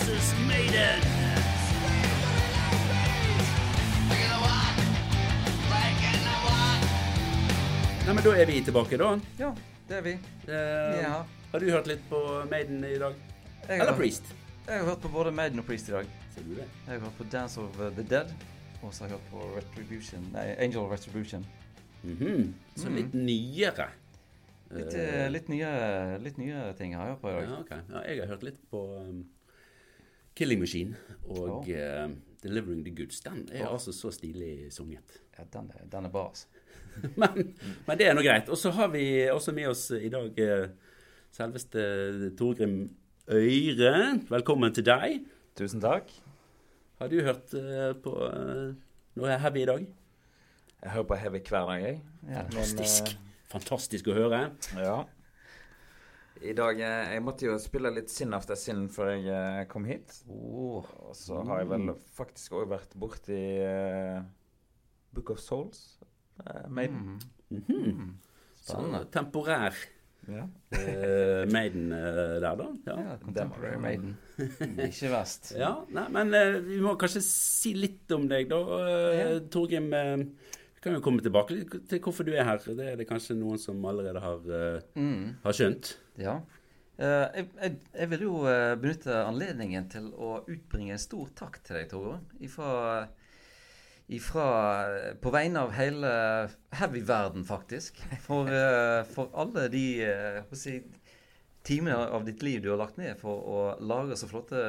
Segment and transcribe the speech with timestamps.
[0.00, 1.00] versus Maiden.
[8.06, 9.10] Nei, men Da er vi tilbake, da.
[9.38, 9.50] Ja,
[9.88, 10.14] det er vi.
[10.48, 11.20] Uh, Ja.
[11.52, 12.18] Har du hørt litt på
[12.50, 13.14] Maiden i dag?
[13.68, 14.22] Jeg Eller har, Priest?
[14.66, 16.06] jeg har hørt på både Maiden og Priest i dag.
[16.34, 16.66] Ser du det?
[16.86, 18.30] Jeg har hørt på Dance of the Dead.
[18.82, 21.46] Og så har jeg hørt på Retribution Nei, Angel Retribution.
[22.02, 22.54] Mhm.
[22.76, 22.96] Så Mhm.
[22.96, 23.88] litt nyere.
[24.70, 27.48] Litt, Eh, eh, litt, nye, litt nye ting har jeg hørt på i dag.
[27.48, 27.78] Ja, okay.
[27.90, 29.24] Ja, jeg har hørt litt på um,
[30.36, 30.96] Killing Machine
[31.28, 32.08] og eh,
[32.42, 33.20] Delivering the Goods.
[33.20, 33.72] Den er Ja.
[33.72, 35.20] altså så stilig sunget.
[35.38, 36.46] Ja, den, er, den er bra, altså.
[37.20, 37.54] men,
[37.86, 38.48] men det er nå greit.
[38.48, 40.68] Og så har vi også med oss i dag eh,
[41.32, 42.90] selveste Torgrim
[43.30, 44.20] Øyre.
[44.30, 45.20] Velkommen til deg.
[45.56, 46.10] Tusen takk.
[46.98, 48.74] Har du hørt uh, på uh,
[49.16, 49.86] noe heavy i dag?
[50.82, 52.00] Jeg hører på Heavy hver dag, jeg.
[52.28, 52.42] Ja.
[52.42, 53.16] Fantastisk.
[53.52, 54.40] Fantastisk å høre.
[54.74, 54.96] Men, ja.
[56.42, 59.84] I dag eh, Jeg måtte jo spille litt Sin After Sin før jeg eh, kom
[59.88, 60.14] hit.
[60.28, 64.20] Oh, Og så har jeg vel faktisk òg vært borti uh,
[65.12, 65.98] Book of Souls.
[66.40, 67.18] Uh, Maiden.
[67.50, 67.56] mm.
[67.56, 68.12] Mm -hmm.
[68.54, 69.04] Spennende.
[69.12, 69.74] temporær
[70.28, 70.44] Ja.
[70.44, 71.98] uh, Maiden uh,
[72.40, 72.66] der, da.
[72.86, 73.00] Ja.
[73.00, 74.16] Ja, Contemporary Maiden.
[74.86, 75.52] Ikke verst.
[75.58, 78.60] Ja, nei, men eh, vi må kanskje si litt om deg, da.
[78.60, 79.38] Uh, Ja.
[79.50, 80.18] Torgrim, eh,
[80.80, 82.58] kan jo komme tilbake til hvorfor du er her.
[82.64, 85.36] Det er det kanskje noen som allerede har, eh, Mm.
[85.44, 85.96] har skjønt.
[86.18, 86.38] Ja.
[86.98, 91.60] Eh, jeg, jeg, jeg vil jo eh, benytte anledningen til å utbringe en stor takk
[91.64, 92.18] til deg, Tore.
[92.40, 93.08] Ifra,
[94.08, 94.46] ifra
[95.22, 96.10] På vegne av hele
[96.72, 98.00] heavy-verden, faktisk.
[98.26, 98.48] For,
[99.12, 99.84] for alle de
[100.56, 100.78] si,
[101.62, 104.60] timene av ditt liv du har lagt ned for å lage så flotte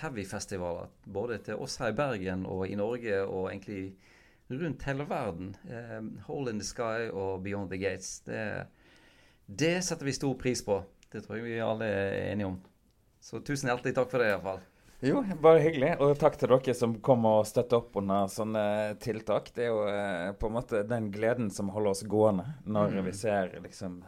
[0.00, 0.88] heavy-festivaler.
[1.06, 3.92] Både til oss her i Bergen og i Norge og egentlig
[4.48, 5.54] rundt hele verden.
[5.70, 8.20] Eh, Hole in the Sky og Beyond the Gates.
[8.26, 8.66] Det,
[9.46, 10.82] det setter vi stor pris på.
[11.12, 12.60] Det tror jeg vi alle er enige om.
[13.24, 14.60] Så tusen hjertelig takk for det, iallfall.
[15.04, 15.94] Jo, bare hyggelig.
[16.00, 18.64] Og takk til dere som kom og støtter opp under sånne
[19.04, 19.50] tiltak.
[19.56, 23.04] Det er jo eh, på en måte den gleden som holder oss gående når Mm.
[23.08, 23.98] vi ser liksom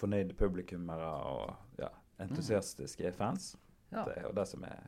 [0.00, 1.52] fornøyde publikummere og
[1.82, 1.90] ja,
[2.24, 3.52] entusiastiske fans.
[3.92, 4.04] Ja.
[4.06, 4.86] Det er jo det som er,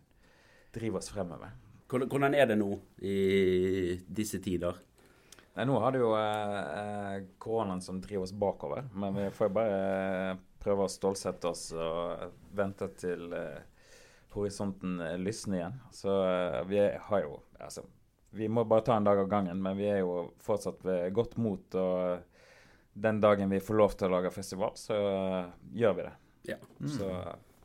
[0.72, 1.52] driver oss fremover.
[1.92, 2.70] Hvordan er det nå
[3.04, 4.78] i disse tider?
[5.54, 9.50] Nei, nå har det jo eh, eh, koronaen som driver oss bakover, men vi får
[9.52, 9.80] bare
[10.30, 13.60] eh, prøve å stålsette oss og vente til eh,
[14.32, 15.76] horisonten eh, lysner igjen.
[15.92, 17.84] Så eh, vi har jo Altså,
[18.34, 21.36] vi må bare ta en dag av gangen, men vi er jo fortsatt ved godt
[21.38, 21.76] mot.
[21.78, 26.14] Og den dagen vi får lov til å lage festival, så eh, gjør vi det.
[26.48, 26.56] Ja,
[26.90, 27.06] Så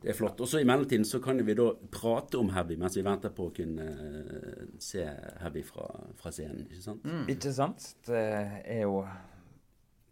[0.02, 0.38] det er flott.
[0.40, 3.48] Og så i mellomtiden så kan vi da prate om heavy mens vi venter på
[3.48, 5.02] å kunne eh, se
[5.42, 5.88] heavy fra,
[6.18, 6.68] fra scenen.
[6.68, 7.08] ikke sant?
[7.08, 7.24] Mm.
[7.34, 7.88] ikke sant?
[8.06, 8.22] Det
[8.62, 9.02] er jo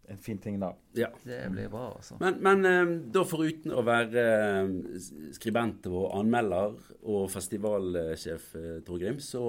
[0.07, 0.73] en fin ting da.
[0.95, 1.09] Ja.
[1.23, 2.19] Det blir bra, altså.
[2.19, 4.99] Men, men eh, da foruten å være eh,
[5.35, 6.75] skribent og anmelder
[7.07, 8.51] og festivalsjef,
[8.87, 9.45] Torgrim, så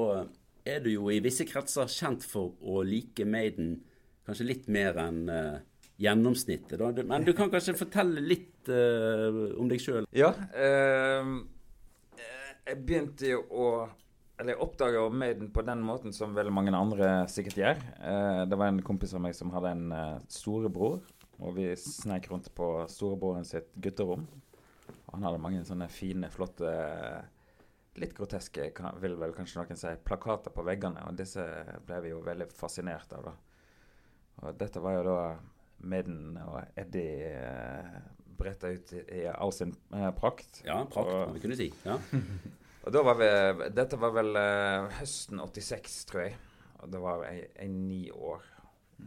[0.69, 3.81] er du jo i visse kretser kjent for å like Maiden
[4.29, 5.25] kanskje litt mer enn
[5.99, 6.79] gjennomsnittet.
[6.79, 7.05] Da.
[7.05, 10.07] Men du kan kanskje fortelle litt uh, om deg sjøl?
[10.15, 10.31] Ja.
[10.55, 11.33] eh,
[12.69, 13.71] jeg begynte jo å
[14.39, 17.81] Eller jeg oppdaga Maiden på den måten som veldig mange andre sikkert gjør.
[17.99, 21.01] Uh, det var en kompis av meg som hadde en uh, storebror,
[21.43, 24.29] og vi sneik rundt på storebroren sitt gutterom.
[25.09, 26.71] Og han hadde mange sånne fine, flotte
[27.99, 28.69] Litt groteske,
[29.03, 31.03] vil vel kanskje noen si, plakater på veggene.
[31.09, 31.43] Og disse
[31.83, 33.33] ble vi jo veldig fascinert av, da.
[34.45, 35.17] Og dette var jo da
[35.79, 37.99] Maiden og Eddie uh,
[38.39, 40.63] bretta ut i, all sin eh, prakt.
[40.67, 41.73] Ja, prakt, og, vi kunne si.
[41.85, 41.99] Ja.
[42.87, 43.27] Og da var vi,
[43.75, 46.37] Dette var vel eh, høsten 86, tror jeg.
[46.79, 48.47] Og da var jeg, jeg ni år.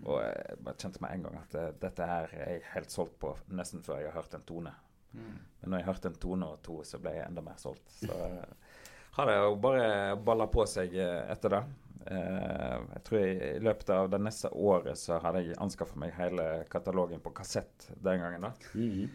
[0.03, 3.17] Og jeg bare kjente med en gang at eh, dette her er jeg helt solgt
[3.23, 4.73] på nesten før jeg har hørt en tone.
[5.11, 5.39] Mm.
[5.61, 7.87] Men når jeg hørte en tone og to, så ble jeg enda mer solgt.
[7.95, 8.77] Så eh,
[9.17, 9.87] har det jo bare
[10.29, 11.63] balla på seg eh, etter det.
[12.05, 16.13] Eh, jeg tror i, i løpet av det neste året så hadde jeg anskaffa meg
[16.17, 18.41] hele katalogen på kassett den gangen.
[18.41, 18.53] da.
[18.73, 19.09] Mm -hmm.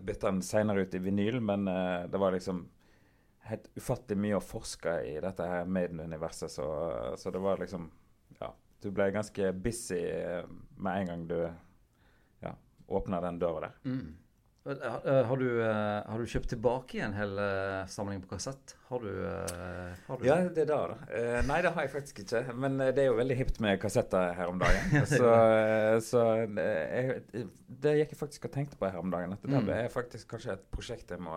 [0.00, 2.68] Bytta den seinere ut i vinyl, men eh, det var liksom
[3.46, 6.66] helt ufattelig mye å forske i dette her Maiden-universet, så,
[7.18, 7.90] så det var liksom
[8.40, 10.44] Ja, du ble ganske busy eh,
[10.76, 11.38] med en gang du
[12.40, 12.54] ja,
[12.86, 13.76] åpna den døra der.
[13.84, 14.16] Mm.
[14.66, 17.44] Eh, eh, Har du, eh, har du kjøpt tilbake igjen hele
[17.92, 18.74] samlingen på kassett?
[18.88, 19.10] Har du,
[20.08, 20.96] har du Ja, det er det, da.
[21.14, 22.42] Eh, nei, det har jeg faktisk ikke.
[22.54, 25.06] Men det er jo veldig hipt med kassetter her om dagen.
[25.16, 25.30] så
[26.02, 27.22] så jeg,
[27.68, 29.32] det gikk jeg faktisk og tenkte på her om dagen.
[29.38, 29.70] At det Mm.
[29.72, 31.36] er faktisk kanskje et prosjekt jeg må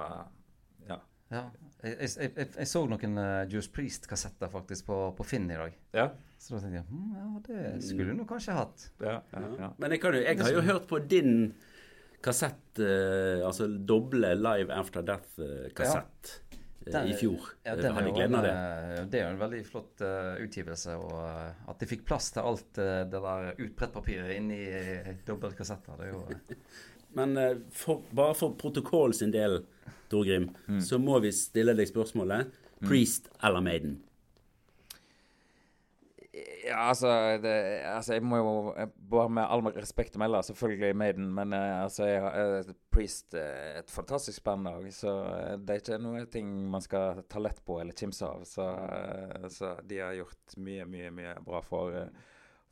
[0.89, 0.97] Ja.
[1.31, 1.43] Ja.
[1.83, 5.75] Jeg, jeg, jeg, jeg så noen uh, Juice Priest-kassetter faktisk på, på Finn i dag.
[5.93, 6.07] Ja.
[6.41, 8.89] Så da tenkte jeg hm, ja, det skulle du nå kanskje hatt.
[9.03, 9.69] ja, ja, ja.
[9.77, 11.53] Men jeg, kan jo, jeg har jo hørt på din
[12.25, 16.35] kassett, eh, altså doble Live After Death-kassett.
[16.79, 17.39] den, i fjor.
[17.63, 18.53] Ja, den hadde gleden av det.
[19.11, 20.95] Det er jo en veldig flott uh, utgivelse.
[20.97, 25.99] Og uh, at de fikk plass til alt uh, det der utbrettpapiret inni uh, dobbeltkassetter,
[25.99, 26.65] det er jo
[27.17, 27.33] Men
[27.73, 29.63] for, bare for protokoll sin del,
[30.11, 30.77] Torgrim, mm.
[30.85, 32.51] så må vi stille deg spørsmålet.
[32.79, 32.85] Mm.
[32.85, 33.95] Priest eller Maiden?
[36.65, 37.07] Ja, altså,
[37.41, 37.51] det,
[37.85, 38.73] altså, Jeg må jo
[39.11, 42.23] bare med all respekt å melde, selvfølgelig Maiden, men uh, altså, jeg,
[42.69, 46.83] uh, Priest er et fantastisk band òg, så uh, det er ikke noe ting man
[46.85, 48.45] skal ta lett på eller kimse av.
[48.47, 48.65] Så,
[49.55, 51.97] så, de har gjort mye, mye, mye bra for,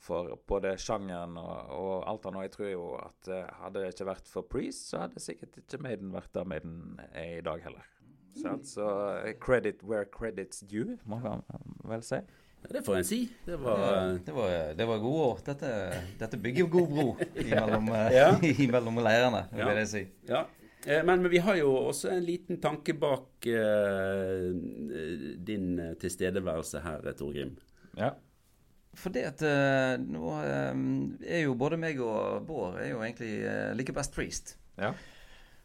[0.03, 2.47] for både sjangeren og, og alt annet.
[2.47, 3.31] Jeg tror jo at
[3.63, 7.37] hadde det ikke vært for Priest, så hadde sikkert ikke Maiden vært der Maiden er
[7.37, 7.93] i dag heller.
[8.37, 8.85] Så
[9.41, 11.41] credit where credit's due, må man
[11.89, 12.19] vel si.
[12.61, 13.21] Ja, det får en si.
[13.45, 15.41] Det var, det var, det var gode år.
[15.45, 15.71] Dette,
[16.19, 17.07] dette, bygger jo god bro
[17.45, 18.29] imellom, ja.
[18.65, 20.03] imellom leirene, vil jeg si.
[20.29, 20.45] Ja.
[20.85, 24.53] Eh, men, men, vi har jo også en liten tanke bak uh,
[25.49, 27.57] din tilstedeværelse her, Torgrim.
[27.97, 28.13] Ja.
[28.97, 30.79] For det at uh, nå uh,
[31.27, 33.33] er jo både meg og Bård er jo egentlig
[33.77, 34.57] like best priest.
[34.77, 34.93] Ja.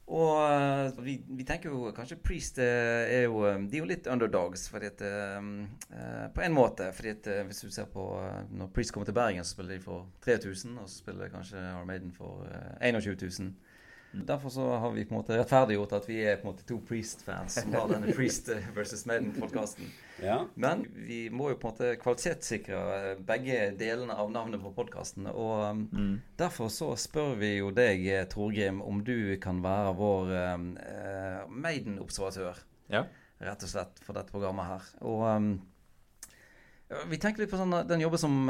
[0.06, 2.64] Og uh, vi, vi, tenker jo kanskje Priest uh,
[3.06, 6.90] er jo um, De er jo litt underdogs, fordi at uh, På en måte.
[6.92, 8.06] fordi at Hvis du ser på
[8.50, 10.78] Når Priest kommer til Bergen, så spiller de for 3000.
[10.78, 12.46] Og så spiller kanskje Armaden for
[12.80, 13.54] 21 000.
[14.12, 16.76] Derfor så har vi på en måte rettferdiggjort at vi er på en måte to
[16.84, 19.88] Priest-fans som har denne Priest versus Maiden-podkasten.
[20.22, 20.42] Ja.
[20.54, 25.30] Men vi må jo på en måte kvalitetssikre begge delene av navnet på podkasten.
[25.32, 26.12] Og um, mm.
[26.38, 32.60] derfor så spør vi jo deg, Torgrim, om du kan være vår uh, Maiden-observatør.
[32.92, 33.06] Ja.
[33.42, 34.94] Rett og slett for dette programmet her.
[35.08, 35.52] Og um,
[37.08, 38.40] vi tenker litt på sånn, den jobben som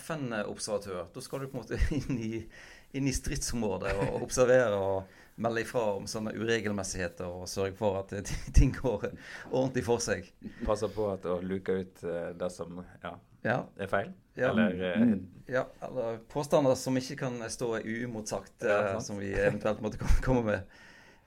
[0.00, 1.10] FN-observatør.
[1.12, 2.46] Da skal du på en måte inn i
[2.92, 8.12] inn i stridsområdet og observere og melde ifra om sånne uregelmessigheter og sørge for at
[8.56, 9.08] ting går
[9.50, 10.28] ordentlig for seg.
[10.66, 13.14] Passe på at å luke ut uh, det som ja,
[13.46, 13.58] ja.
[13.80, 14.12] er feil?
[14.36, 14.50] Ja.
[14.52, 15.16] Eller, uh,
[15.50, 20.78] ja, eller påstander som ikke kan stå uimotsagt, uh, som vi eventuelt måtte komme med.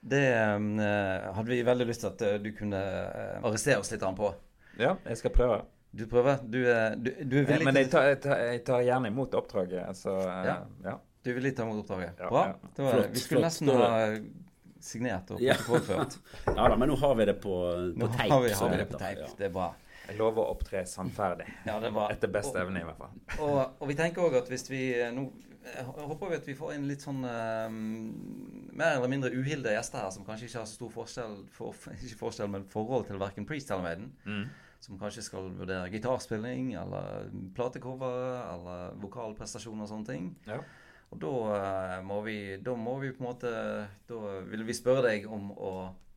[0.04, 2.80] Det um, hadde vi veldig lyst til at du kunne
[3.40, 4.34] arrestere oss litt på.
[4.76, 5.62] Ja, jeg skal prøve.
[5.94, 6.42] Du prøver?
[6.42, 9.36] Du, du, du er villig til Men jeg tar, jeg, tar, jeg tar, gjerne imot
[9.38, 10.56] oppdraget, så ja.
[10.84, 10.96] ja.
[11.24, 12.18] Du vil litt ta imot oppdraget?
[12.20, 12.42] Bra.
[12.50, 12.72] Ja.
[12.76, 13.92] Var, flott, vi skulle flott, nesten ha
[14.84, 16.18] signert og protokollført.
[16.20, 16.52] Ja.
[16.58, 17.54] ja da, men nå har vi det på,
[17.96, 18.28] på teip.
[18.28, 19.24] Nå har vi, har vi det på teip.
[19.38, 19.70] Det er bra.
[20.04, 21.48] Jeg lover å opptre sannferdig.
[21.68, 22.12] Ja, det var.
[22.12, 23.16] Etter beste evne, i hvert fall.
[23.38, 24.84] Og, og, vi tenker òg at hvis vi
[25.16, 25.30] nå
[25.64, 30.10] håper vi at vi får inn litt sånn uh, mer eller mindre uhilde gjester her,
[30.12, 33.72] som kanskje ikke har så stor forskjell, for, ikke forskjell men forhold til verken Priest
[33.72, 34.12] eller Maiden.
[34.28, 34.44] Mm.
[34.84, 40.26] Som kanskje skal vurdere gitarspilling eller platecover eller vokalprestasjoner og sånne ting.
[40.44, 40.60] Ja.
[41.14, 43.50] Og da eh, må, vi, da må vi på en måte
[44.08, 45.72] Da vil vi spørre deg om å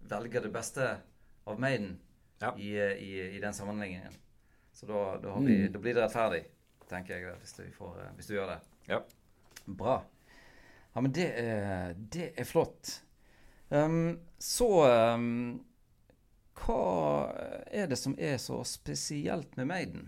[0.09, 0.87] velge det beste
[1.47, 1.97] av Maiden
[2.41, 2.53] ja.
[2.57, 4.15] i, i, i, den sammenhengen.
[4.73, 5.71] Så da, da, vi, mm.
[5.73, 6.41] da, blir det rettferdig,
[6.87, 8.57] tenker jeg, hvis du, får, eh, hvis du gjør det.
[8.87, 9.01] Ja.
[9.65, 9.97] Bra.
[10.93, 13.01] Ja, men det er, det er flott.
[13.67, 15.57] Um, så um,
[16.55, 16.77] Hva
[17.67, 20.07] er det som er så spesielt med Maiden?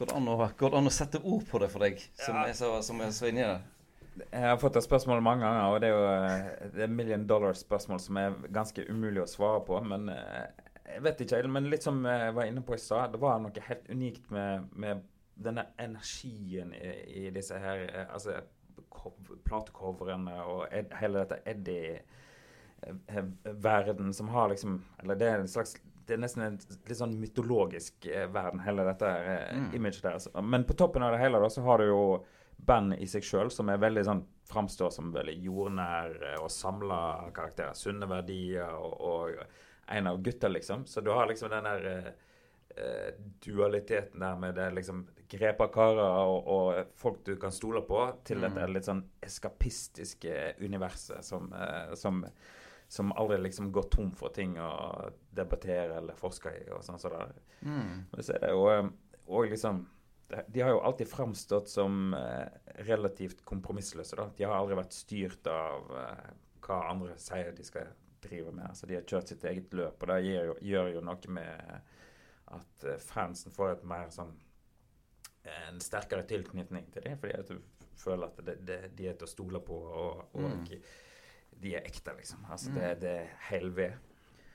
[0.00, 2.40] Går det an å, går det an å sette ord på det for deg, som,
[2.40, 2.48] ja.
[2.48, 3.60] er, så, som er så inni det?
[4.20, 7.22] Jeg har fått et spørsmål mange ganger, og det er jo eh, det er million
[7.28, 9.80] dollar-spørsmål som er ganske umulig å svare på.
[9.88, 10.46] Men eh,
[10.94, 13.66] jeg vet ikke, men litt som jeg var inne på i stad, det var noe
[13.68, 14.96] helt unikt med, med
[15.42, 16.78] denne energien i,
[17.22, 18.30] i, disse her eh, altså
[19.48, 25.76] platecoverene og ed, hele dette Eddie-verden som har liksom Eller det er en slags
[26.06, 27.94] det er nesten en litt sånn mytologisk
[28.34, 29.08] verden, hele dette
[29.54, 29.70] mm.
[29.78, 30.16] imaget der.
[30.42, 32.02] Men på toppen av det hele da, så har du jo
[32.66, 37.00] band i seg sjøl som er veldig sånn framstår som veldig jordnære og samla
[37.34, 37.76] karakterer.
[37.78, 40.86] Sunne verdier og, og en av gutta, liksom.
[40.86, 41.88] Så du har liksom den der
[42.76, 43.14] eh,
[43.44, 48.40] dualiteten der med det liksom grepa karer og, og, folk du kan stole på, til
[48.40, 48.44] mm.
[48.46, 52.22] dette litt sånn eskapistiske universet som, eh, som,
[52.88, 57.00] som aldri liksom går tom for ting å debattere eller forske i og sånn.
[57.00, 57.12] Så,
[57.64, 58.12] mm.
[58.20, 59.84] så er det jo òg eh, liksom
[60.48, 62.46] de har jo alltid framstått som eh,
[62.86, 64.16] relativt kompromissløse.
[64.16, 64.30] da.
[64.36, 66.30] De har aldri vært styrt av eh,
[66.62, 67.90] hva andre sier de skal
[68.22, 68.68] drive med.
[68.68, 71.74] Altså, de har kjørt sitt eget løp, og det gjør jo, gjør jo noe med
[72.58, 74.32] at eh, fansen får et mer sånn
[75.42, 79.26] en sterkere tilknytning til dem, fordi at du føler at det, det, de er til
[79.26, 80.68] å stole på, og, og mm.
[81.64, 82.44] de er ekte, liksom.
[82.46, 82.76] Altså, mm.
[82.78, 84.11] det, det er helvete.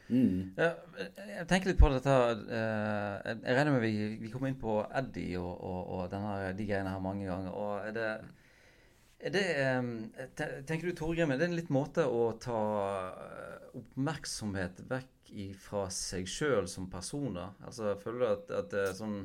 [0.08, 0.54] Mm.
[0.56, 2.14] Jeg tenker litt på dette
[2.48, 6.68] eh, Jeg regner med vi, vi kommer inn på Eddie og, og, og denne, de
[6.70, 7.52] greiene her mange ganger.
[7.52, 8.12] Og er det
[9.28, 12.62] Er det, eh, tenker du, Torgrim, er det en litt måte å ta
[13.10, 17.52] eh, oppmerksomhet vekk fra seg sjøl som personer?
[17.68, 19.20] Altså, Føler du at, at det er sånn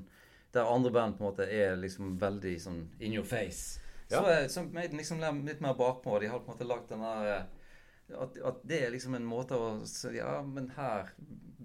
[0.52, 3.78] Der andre band på en måte er liksom veldig sånn in your face.
[4.12, 6.18] Så er så liksom litt mer bakpå.
[6.20, 7.46] De har på en måte lagt den der
[8.18, 11.10] at, at det er liksom en måte å si Ja, men her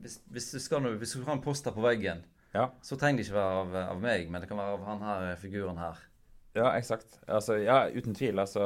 [0.01, 2.24] Hvis, hvis du skal hvis du har en poster på veggen,
[2.54, 2.70] Ja.
[2.82, 5.36] så trenger det ikke være av, av meg, men det kan være av han her
[5.42, 5.98] figuren her.
[6.58, 7.20] Ja, eksakt.
[7.30, 8.39] Altså, ja, uten tvil.
[8.42, 8.63] Altså,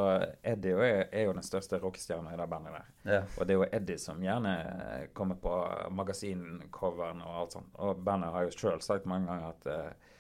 [0.47, 2.85] Eddie er, er jo den største rockestjerna i det bandet der.
[3.15, 3.21] Ja.
[3.35, 4.53] Og det er jo Eddie som gjerne
[5.17, 5.55] kommer på
[5.91, 7.73] magasincoveren og alt sånt.
[7.83, 10.10] Og bandet har jo sjøl sagt mange ganger at eh,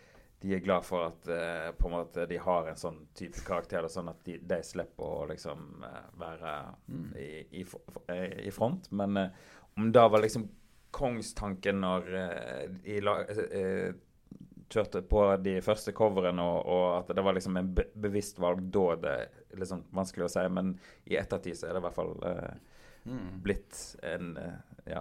[0.41, 3.85] de er glad for at eh, på en måte de har en sånn type karakter,
[3.91, 6.53] sånn at de, de slipper å liksom eh, være
[7.21, 7.27] i,
[7.61, 7.65] i,
[8.07, 8.89] eh, i front.
[8.91, 9.35] Men eh,
[9.77, 10.47] om det var liksom
[10.91, 13.93] kongstanken når eh, de la, eh,
[14.71, 18.65] kjørte på de første coverene, og, og at det var liksom en be bevisst valg
[18.71, 20.45] da, det er liksom vanskelig å si.
[20.57, 20.73] Men
[21.11, 22.51] i ettertid så er det i hvert fall eh,
[23.01, 23.39] Mm.
[23.41, 24.35] blitt en,
[24.85, 24.99] ja,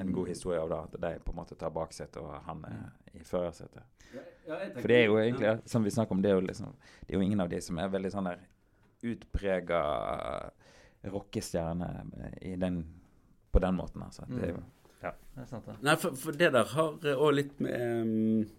[0.00, 0.78] en god historie av det.
[0.78, 3.84] At de på en måte tar baksetet, og han er i førersetet.
[4.12, 6.74] For det er jo egentlig, som vi snakker om, det er jo liksom
[7.06, 8.42] Det er jo ingen av de som er veldig sånn der
[9.02, 9.82] utprega
[11.10, 11.88] rockestjerne
[12.40, 12.84] i den,
[13.50, 14.26] på den måten, altså.
[14.28, 14.62] Det er jo
[15.02, 15.78] Det er sant, det.
[15.82, 18.50] Nei, for, for det der har òg litt med um,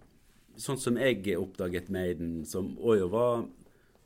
[0.59, 3.47] Sånn som jeg oppdaget Maiden, som òg var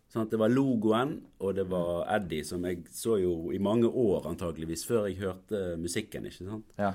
[0.07, 4.29] Sånn Det var logoen, og det var Eddie, som jeg så jo i mange år
[4.29, 6.29] antageligvis, før jeg hørte musikken.
[6.29, 6.69] ikke sant?
[6.79, 6.93] ja.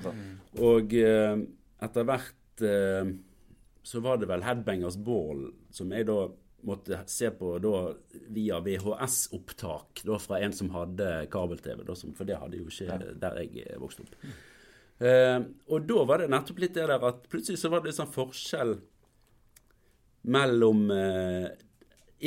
[0.65, 1.43] Og eh,
[1.85, 3.11] etter hvert eh,
[3.83, 6.23] så var det vel Headbangers Ball, som jeg da
[6.63, 7.91] måtte se på da
[8.31, 11.83] via VHS-opptak da fra en som hadde kabel-TV,
[12.15, 14.15] for det hadde jo ikke der jeg eh, vokste opp.
[15.03, 17.99] Eh, og da var det nettopp litt det der at plutselig så var det litt
[17.99, 18.77] sånn forskjell
[20.33, 21.49] mellom eh,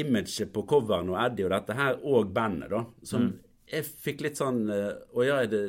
[0.03, 2.85] imaget på coveren og Eddie og dette her, og bandet, da.
[3.07, 3.31] Som
[3.67, 5.63] jeg fikk litt sånn Og Å ja, er det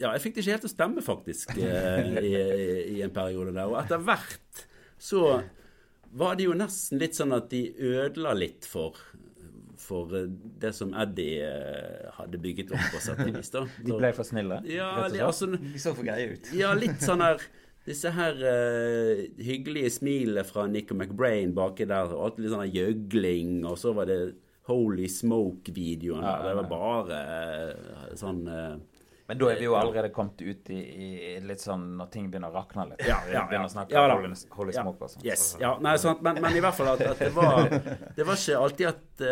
[0.00, 2.64] Ja, jeg fikk det ikke helt til å stemme, faktisk, eh, i, i,
[2.96, 3.68] i en periode der.
[3.70, 4.64] Og etter hvert
[4.98, 5.42] så
[6.16, 8.96] var det jo nesten litt sånn at de ødela litt for
[9.86, 10.26] for eh,
[10.60, 13.52] det som Eddie eh, hadde bygget opp på sett og vis.
[13.86, 14.60] De ble for snille?
[14.72, 15.26] Ja, rett og slett?
[15.28, 16.50] altså, De så for greie ut.
[16.56, 17.44] ja, litt sånn her
[17.86, 22.10] Disse her uh, hyggelige smilene fra Nico McBrain baki der.
[22.16, 24.20] Og alt litt sånn gjøgling, og så var det
[24.66, 26.44] Holy Smoke-videoen der.
[26.48, 28.72] Det var bare uh, sånn uh,
[29.28, 32.50] Men da er vi jo allerede kommet ut i, i litt sånn når ting begynner
[32.50, 33.04] å rakne litt.
[33.06, 34.04] Ja, ja, begynner å snakke Ja.
[34.10, 34.82] Holy, Holy Ja.
[34.82, 35.24] Smoke og sånn.
[35.26, 35.46] Yes.
[35.54, 37.70] så- Ja, nei, sant, men, men i hvert fall at, at det var
[38.18, 39.24] Det var ikke alltid at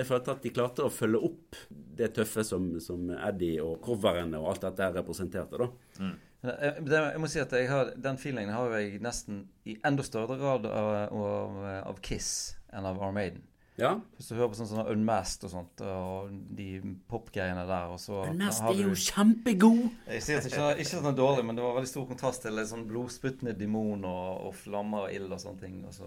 [0.00, 1.60] Jeg følte at de klarte å følge opp
[1.94, 5.68] det tøffe som, som Eddie og coverne og alt dette representerte, da.
[6.00, 9.78] Men Jeg, det, jeg må si at jeg har, Den feelingen har jeg nesten i
[9.86, 11.58] enda større grad av, av,
[11.94, 13.42] av Kiss enn av Armaden.
[13.80, 13.96] Ja.
[14.14, 16.68] Hvis du hører på sånn, sånn Unmasked og sånt, og de
[17.10, 19.88] popgreiene der, og så har er jo du- kjempegod!
[20.12, 22.58] Jeg sier at ikke, ikke, ikke sånn dårlig, men det var veldig stor kontrast til
[22.62, 25.80] en sånn blodspyttende demon og, og flammer og ild og sånne ting.
[25.88, 26.06] Og, så,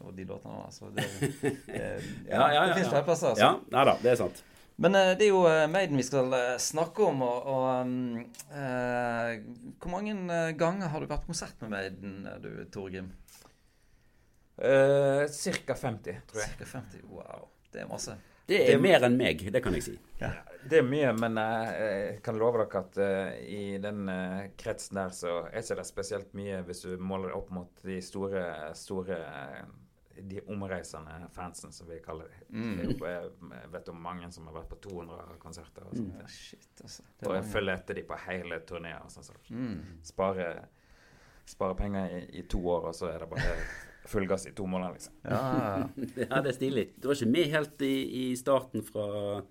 [0.00, 0.74] og de låtene der.
[0.74, 1.06] Så det,
[1.68, 1.84] det,
[2.32, 3.30] ja, det fins flere plasser.
[3.34, 3.44] Altså.
[3.44, 4.42] Ja, nei da, det er sant.
[4.76, 7.22] Men eh, det er jo eh, Maiden vi skal eh, snakke om.
[7.22, 9.36] Og, og um, eh,
[9.78, 10.14] Hvor mange
[10.58, 13.12] ganger har du vært på konsert med Maiden, du, Torgrim?
[14.58, 16.54] Eh, Cirka 50, tror jeg.
[16.54, 17.04] Cirka 50?
[17.10, 18.16] Wow, det er masse.
[18.44, 19.94] Det er mer enn meg, det kan jeg si.
[20.68, 22.98] Det er mye, men eh, jeg kan love dere at
[23.48, 24.10] i den
[24.60, 27.96] kretsen der så er ikke det spesielt mye hvis du måler det opp mot de
[28.04, 28.44] store,
[28.76, 29.22] store
[30.20, 32.40] de omreisende fansen, som vi kaller det.
[32.50, 32.78] Mm.
[33.00, 35.82] Jeg vet om mange som har vært på 200 konserter.
[35.88, 36.14] og sånt.
[36.20, 37.02] Ja, shit, altså.
[37.20, 39.08] Det Og jeg følger etter de på hele turneer.
[39.08, 39.24] sånn.
[39.24, 39.80] så Mm.
[40.02, 40.68] Spare,
[41.46, 43.56] spare penger i, i to år, og så er det bare
[44.06, 45.14] full gass i to måneder, liksom.
[45.24, 46.06] Ja, ja, ja.
[46.30, 46.86] Ja, det er stilig.
[47.00, 47.94] Du var ikke med helt i,
[48.30, 49.42] i starten fra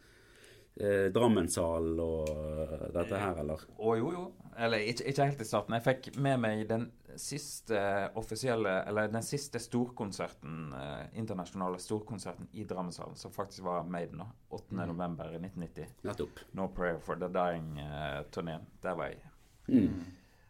[0.80, 3.64] eh, Drammenshallen og eh, dette her, eller?
[3.78, 4.26] Å jo, jo.
[4.58, 5.78] Eller ikke, ikke helt i starten.
[5.78, 6.88] Jeg fikk med meg den
[7.18, 7.80] siste
[8.18, 14.30] offisielle Eller den siste storkonserten, eh, internasjonale storkonserten i Drammenshallen, som faktisk var Maiden, da.
[14.50, 14.86] 8.
[14.90, 15.96] november i 1990.
[16.10, 16.44] Nettopp.
[16.58, 18.68] No Prayer for the Dying-turneen.
[18.82, 19.24] Der var jeg.
[19.68, 20.04] Mm.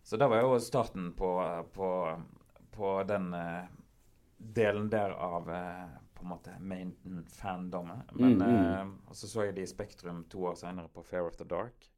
[0.03, 1.89] Så det var jo starten på, på,
[2.71, 3.63] på den eh,
[4.37, 8.11] delen der av eh, på en måte Maiden-fandommet.
[8.15, 8.65] Men Mm, mm.
[8.73, 11.45] eh, Og så så jeg de i Spektrum to år senere på Fair of the
[11.45, 11.89] Dark.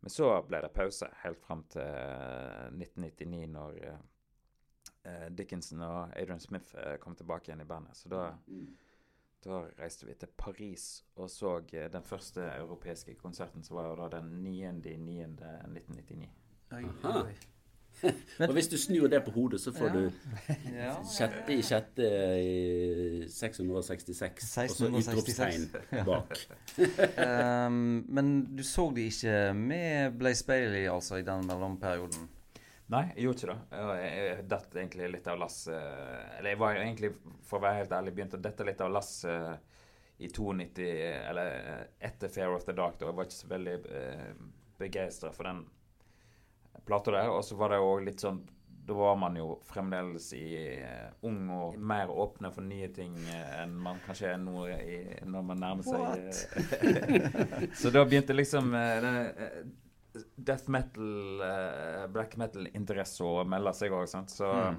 [0.00, 3.98] Men så ble det pause helt fram til eh, 1999, når eh,
[5.04, 7.96] eh, Dickinson og Adrian Smith eh, kom tilbake igjen i bandet.
[7.96, 8.30] Så da,
[9.44, 13.96] da reiste vi til Paris og så eh, den første europeiske konserten, som var jo
[14.04, 16.28] da den 9.9.1999.
[16.72, 17.34] Oi, oi.
[18.46, 19.92] Og hvis du snur det på hodet, så får Ja.
[19.96, 20.94] du Ja.
[21.08, 22.08] sjette i sjette
[22.42, 25.68] i 666, og så 1666.
[25.72, 26.46] utropstegn bak.
[27.66, 32.28] um, men du så de ikke med Blaze Bailey altså i den mellomperioden?
[32.92, 33.58] Nei, jeg gjorde ikke det.
[33.72, 37.10] Jeg, jeg, jeg datt egentlig litt av lasset Eller jeg var egentlig,
[37.48, 39.72] for å være helt ærlig, begynte å dette litt av lasset
[40.22, 40.84] i 92,
[41.28, 42.94] eller eh, etter Fair of the Dark.
[43.00, 43.08] da.
[43.10, 44.30] Jeg var ikke så veldig eh,
[44.78, 45.64] begeistra for den
[46.86, 47.30] plata der.
[47.34, 48.44] Og så var det jo litt sånn
[48.86, 50.44] Da var man jo fremdeles i
[50.78, 54.98] uh, ung og mer åpne for nye ting uh, enn man kanskje er nå i,
[55.26, 56.28] når man nærmer seg
[56.86, 59.64] eh, Så da begynte liksom eh,
[60.38, 61.42] death metal,
[62.14, 64.30] black metal-interesse å melde seg òg, sant.
[64.32, 64.78] Så, Mm.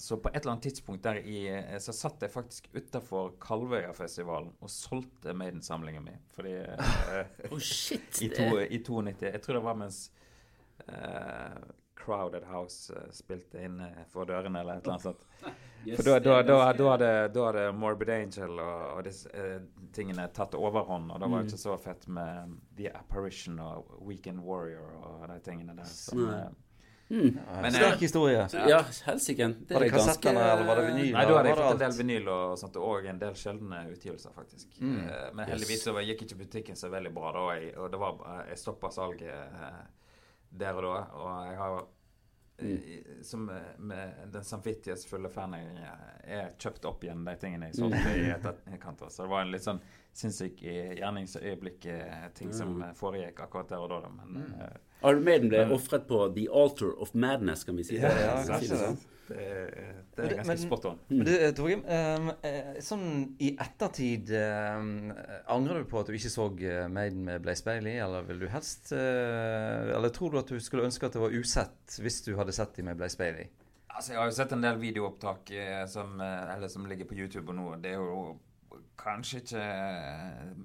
[0.00, 1.42] så på et eller annet tidspunkt der i
[1.82, 6.22] Så satt jeg faktisk utafor Kalvøyafestivalen og solgte Maiden-samlingen min.
[6.38, 6.54] Fordi
[7.50, 8.22] Å, shit!
[8.22, 10.06] i, to, I 92 Jeg tror det var mens
[12.00, 15.26] Crowded House eh, spilte inne for dørene, eller et eller annet sånt.
[15.80, 19.62] For da, da, da, da, hadde, da hadde Morbid Angel og, og disse eh,
[19.96, 24.42] tingene tatt overhånd, og da var det ikke så fett med The Apparition og Weekend
[24.44, 25.88] Warrior og de tingene der.
[25.88, 26.50] Som, eh,
[27.10, 27.38] Mm.
[27.62, 28.48] Men, Sterk eh, historie.
[28.68, 29.46] Ja, helsike.
[29.68, 31.08] Det Var det ganske kassettene, eller var det vinyl?
[31.12, 34.34] Nei, da hadde jeg fått en del vinyl og sånt, og en del sjeldne utgivelser,
[34.36, 34.76] faktisk.
[34.78, 34.92] Mm.
[35.08, 38.22] Eh, Men heldigvis så gikk ikke butikken så veldig bra da, jeg, og det var,
[38.30, 39.80] eh, jeg stoppa salget eh,
[40.50, 40.98] der og da.
[41.14, 41.80] Og jeg har
[42.60, 42.72] Mm.
[42.76, 45.78] eh, som eh, med den samvittighetsfulle fan jeg
[46.28, 49.00] er, kjøpt opp igjen de tingene jeg solgte i etterkant.
[49.10, 49.80] Så det var en litt sånn
[50.12, 52.82] sinnssyk gjerningsøyeblikk-ting som Mm.
[52.82, 54.08] eh, foregikk akkurat der og da.
[54.08, 54.76] Men mm.
[55.04, 57.96] Iron Maiden ble ofret på The Altar of Madness, kan vi si.
[57.96, 58.20] Ja, det?
[58.20, 58.98] ja, Kan kanskje sånn?
[59.30, 59.46] Det,
[60.16, 60.98] det er ganske men- spot on.
[61.08, 63.06] Men du, eh, Torgrim, ehm, eh, sånn
[63.40, 64.90] i ettertid um,
[65.54, 68.48] Angrer du på at du ikke så eh, Maiden med Blaze Bailey, eller vil du
[68.52, 72.34] helst uh, Eller tror du at du skulle ønske at det var usett hvis du
[72.38, 73.48] hadde sett dem med Blaze Bailey?
[73.90, 77.50] Altså, Jeg har jo sett en del videoopptak eh, som, eller som ligger på YouTube
[77.50, 77.66] og nå.
[77.82, 78.38] Det er jo
[79.00, 79.64] kanskje ikke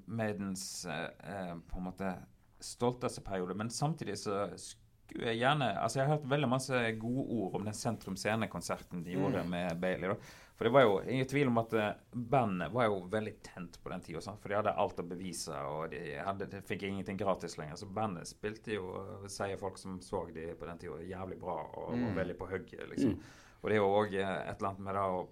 [0.06, 2.12] Maidens eh, på en måte
[2.62, 4.46] stolteste periode, men samtidig så
[5.14, 9.42] gjerne Altså, jeg har hørt veldig masse gode ord om den Sentrum Scene-konserten de gjorde
[9.44, 9.50] Mm.
[9.50, 10.08] med Bailey.
[10.08, 10.14] da.
[10.56, 13.90] For det var jo ingen tvil om at eh, bandet var jo veldig tent på
[13.90, 14.20] den tida.
[14.40, 17.76] For de hadde alt å bevise, og de, hadde, de fikk ingenting gratis lenger.
[17.76, 21.92] Så bandet spilte jo, sier folk som så de på den tida, jævlig bra og,
[21.94, 22.06] Mm.
[22.08, 23.10] og veldig på hugget, liksom.
[23.12, 23.20] Mm.
[23.62, 25.28] Og det er jo òg et eller annet med det å,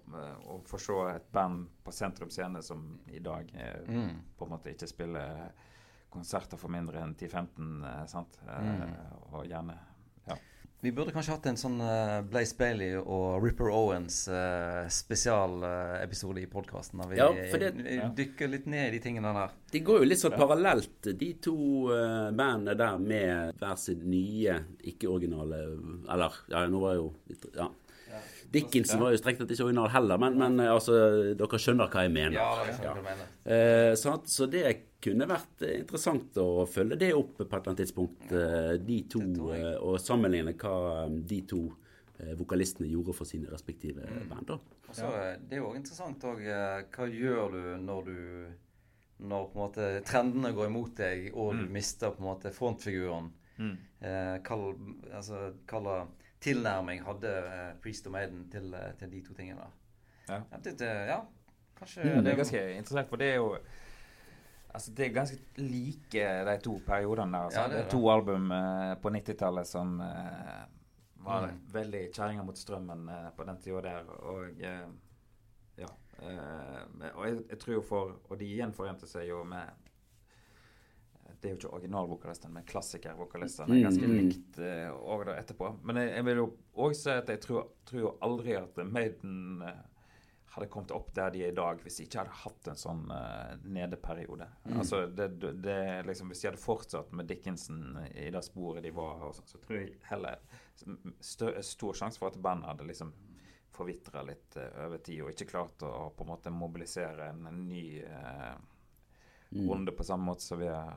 [0.53, 4.21] å få se et band på Sentrum Scene som i dag er, Mm.
[4.37, 5.51] på en måte ikke spiller
[6.15, 8.39] konserter for mindre enn 10-15, eh, sant.
[8.47, 8.95] Eh, Mm.
[9.35, 9.75] Og gjerne
[10.29, 10.35] ja.
[10.85, 16.45] Vi burde kanskje hatt en sånn eh, Blaze Bailey og Ripper Owens uh, spesialepisode i
[16.51, 17.01] podkasten.
[17.01, 19.51] Der vi Ja, det- eh, dykker litt ned i de tingene der.
[19.71, 21.55] De går jo litt sånn parallelt, de to
[21.89, 25.63] uh, bandene der med hver sitt nye, ikke-originale
[26.09, 27.69] Eller, ja, nå var jo litt- Ja.
[28.51, 30.93] Dickinson var jo strengt tatt ikke original heller, men, men eh, altså,
[31.37, 32.37] dere skjønner hva jeg mener.
[32.39, 33.31] Ja, det er sånn du mener.
[33.45, 34.27] Eh, sant?
[34.29, 34.63] Så det
[35.01, 38.99] kunne vært eh, interessant å følge det opp på et eller annet tidspunkt, eh, de
[39.09, 39.21] to,
[39.53, 39.75] jeg.
[39.81, 41.63] og sammenligne hva de to
[42.39, 44.29] vokalistene gjorde for sine respektive Mm.
[44.29, 44.47] band.
[44.47, 44.57] da.
[44.95, 46.39] Det er jo interessant òg
[46.95, 48.47] Hva gjør du når du
[49.19, 51.71] Når på en måte trendene går imot deg, og du Mm.
[51.71, 53.31] mister på en måte frontfiguren?
[53.59, 53.77] mm.
[54.01, 54.75] Eh, kall,
[55.13, 56.07] altså, hva
[56.41, 59.65] tilnærming hadde eh, Priest og Maiden til, eh, til de to tingene?
[60.29, 60.41] Ja.
[60.51, 61.19] Ja, det, ja
[61.77, 63.57] kanskje Mm, Det er ganske interessant, for det er jo
[64.75, 67.43] Altså, det er ganske like de to periodene der.
[67.45, 67.61] Altså.
[67.61, 70.65] Ja, det er det to album uh, på 90-tallet som uh,
[71.25, 71.59] var Mm.
[71.73, 74.03] veldig kjerringa mot strømmen uh, på den tida der.
[74.09, 74.49] Og
[75.79, 75.87] ja.
[77.13, 79.67] Og jeg, jeg tror jo for Og de gjenforente seg jo med
[81.45, 84.13] det er jo ikke originalvokalisten, men klassikervokalisten er Ganske mm.
[84.17, 85.75] likt eh, da etterpå.
[85.85, 86.45] Men jeg, jeg vil jo
[86.81, 89.83] òg si at jeg tror, tror jo aldri at Maiden eh,
[90.55, 93.01] hadde kommet opp der de er i dag, hvis de ikke hadde hatt en sånn
[93.11, 94.47] uh, nedeperiode.
[94.63, 94.77] Mm.
[94.79, 95.27] Altså, det,
[95.61, 99.49] det, liksom, Hvis de hadde fortsatt med Dickinson i det sporet de var, og sånn,
[99.51, 100.61] så tror jeg heller
[101.19, 103.11] stø, stor sjanse for at bandet hadde liksom
[103.75, 107.67] forvitra litt uh, over tid, og ikke klart å, på en måte mobilisere en, en
[107.67, 107.83] ny
[109.55, 109.69] Mm.
[109.69, 110.95] runde på samme måte som vi er,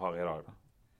[0.00, 0.42] har i dag.
[0.46, 0.54] Da.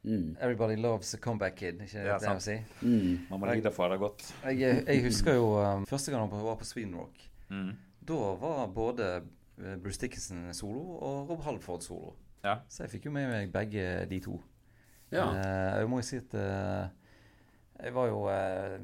[0.08, 0.36] Mm.
[0.40, 2.56] Everybody loves a comeback kid, ikke Ja, det jeg må si?
[2.82, 3.26] Mm.
[3.30, 4.28] Man må lide for det godt.
[4.44, 7.24] Jeg, jeg husker jo um, første gang jeg var på Sweden Rock.
[7.48, 7.72] Mm.
[8.08, 12.14] Da var både eh, Bruce Dickinson solo og Rob Halford solo.
[12.44, 12.60] Ja.
[12.68, 14.38] Så jeg fikk jo med meg begge de to.
[15.12, 15.26] Ja.
[15.26, 16.88] Uh, jeg må jo si at uh,
[17.78, 18.78] jeg var jo eh,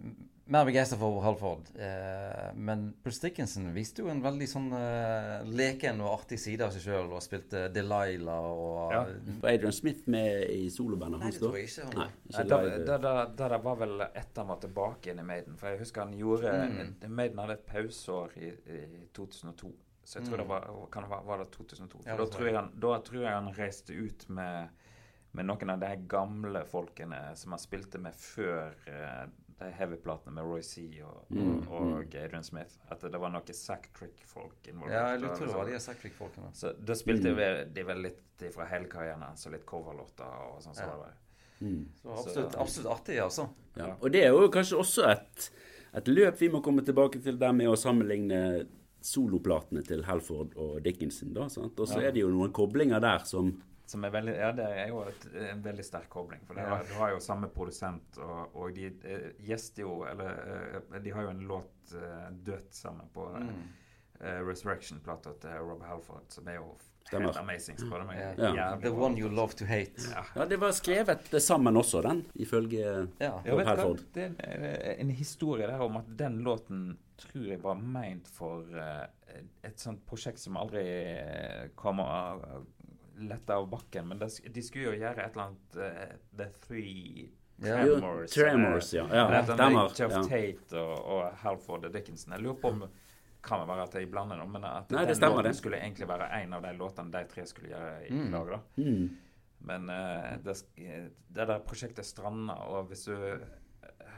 [0.46, 1.70] mer begeistra for Halford.
[1.80, 6.74] Eh, men Bruce Dickinson viste jo en veldig sånn eh, leken og artig side av
[6.74, 9.04] seg sjøl, og spilte Delilah og Ja.
[9.40, 11.48] Var Adrian Smith med i solobandet hans da?
[11.48, 12.98] Nei, det tror jeg ikke.
[13.06, 15.56] Nei, det var vel etter han var tilbake igjen i Maiden.
[15.56, 16.94] For jeg husker han gjorde Mm.
[17.08, 19.72] Maiden hadde et pauseår i, i 2002.
[20.04, 20.42] Så jeg tror Mm.
[20.42, 22.02] det var, kan det være, var det 2002.
[22.02, 24.68] For Ja, da, det tror tror jeg han, da tror jeg han reiste ut med,
[25.32, 29.24] med noen av de gamle folkene som han spilte med før eh,
[29.58, 30.82] de heavy-platene med Roy C.
[31.04, 32.76] og, Mm, og, og Adrian Smith.
[32.90, 34.92] At det var noe Sack Trick-folk involvert.
[34.92, 36.50] Ja, jeg det var de Sacktrick-folkene.
[36.54, 37.72] Så da spilte Mm.
[37.74, 38.20] de vel litt
[38.52, 40.74] fra hele karrieren hans, og litt coverlåter og sånn.
[40.74, 41.12] Så Ja.
[41.60, 41.88] Mm.
[42.02, 43.48] Så absolutt, absolutt artig, altså.
[43.76, 43.94] Ja.
[44.02, 45.50] Og det er jo kanskje også et,
[45.94, 48.66] et løp vi må komme tilbake til der med å sammenligne
[49.00, 51.32] soloplatene til Halford og Dickinson.
[51.34, 51.78] da, sant?
[51.78, 52.08] Og så Ja.
[52.08, 55.24] er det jo noen koblinger der som Som er veldig, ja, det er jo et,
[55.50, 56.40] en veldig sterk kobling.
[56.46, 56.70] For det Ja.
[56.76, 61.10] har, du har jo samme produsent, og, og de eh, gjester jo Eller eh, de
[61.12, 63.68] har jo en låt eh, dødt sammen på Mm.
[64.20, 66.70] eh, Resurrection-plata til Rob Halford, som er jo
[67.04, 67.26] Stemmer.
[67.26, 68.22] helt amazing, spør du meg.
[68.38, 70.00] Jævlig The One You Love To Hate.
[70.10, 70.22] Ja.
[70.36, 73.34] Ja, det var skrevet sammen også, den, ifølge Ja.
[73.44, 73.66] Rob?
[73.66, 74.00] Halford.
[74.14, 78.64] Det er en, eh, historie der om at den låten tror jeg var meint for
[78.72, 80.80] eh, et sånt prosjekt som aldri
[81.74, 82.64] kommer kom av-
[83.18, 84.08] lett av bakken.
[84.08, 87.30] Men de skulle jo gjøre et eller annet uh, The Three
[87.62, 87.84] Ja.
[87.86, 88.30] Jo, Tremors.
[88.34, 89.04] Tremors, ja.
[89.14, 89.92] ja stemmer.
[89.94, 90.22] Jeff Ja.
[90.26, 92.32] Tate og, og Halford Dickinson.
[92.34, 92.84] Jeg lurer på om
[93.44, 95.56] kan det være at jeg blander nå, men at Nei, den stemmer, låten det.
[95.58, 98.30] skulle egentlig være en av de låtene de tre skulle gjøre i Mm.
[98.32, 98.46] lag.
[98.54, 98.58] da.
[98.82, 99.18] Mm.
[99.68, 103.12] Men uh, det, eh, det der prosjektet stranda, og hvis du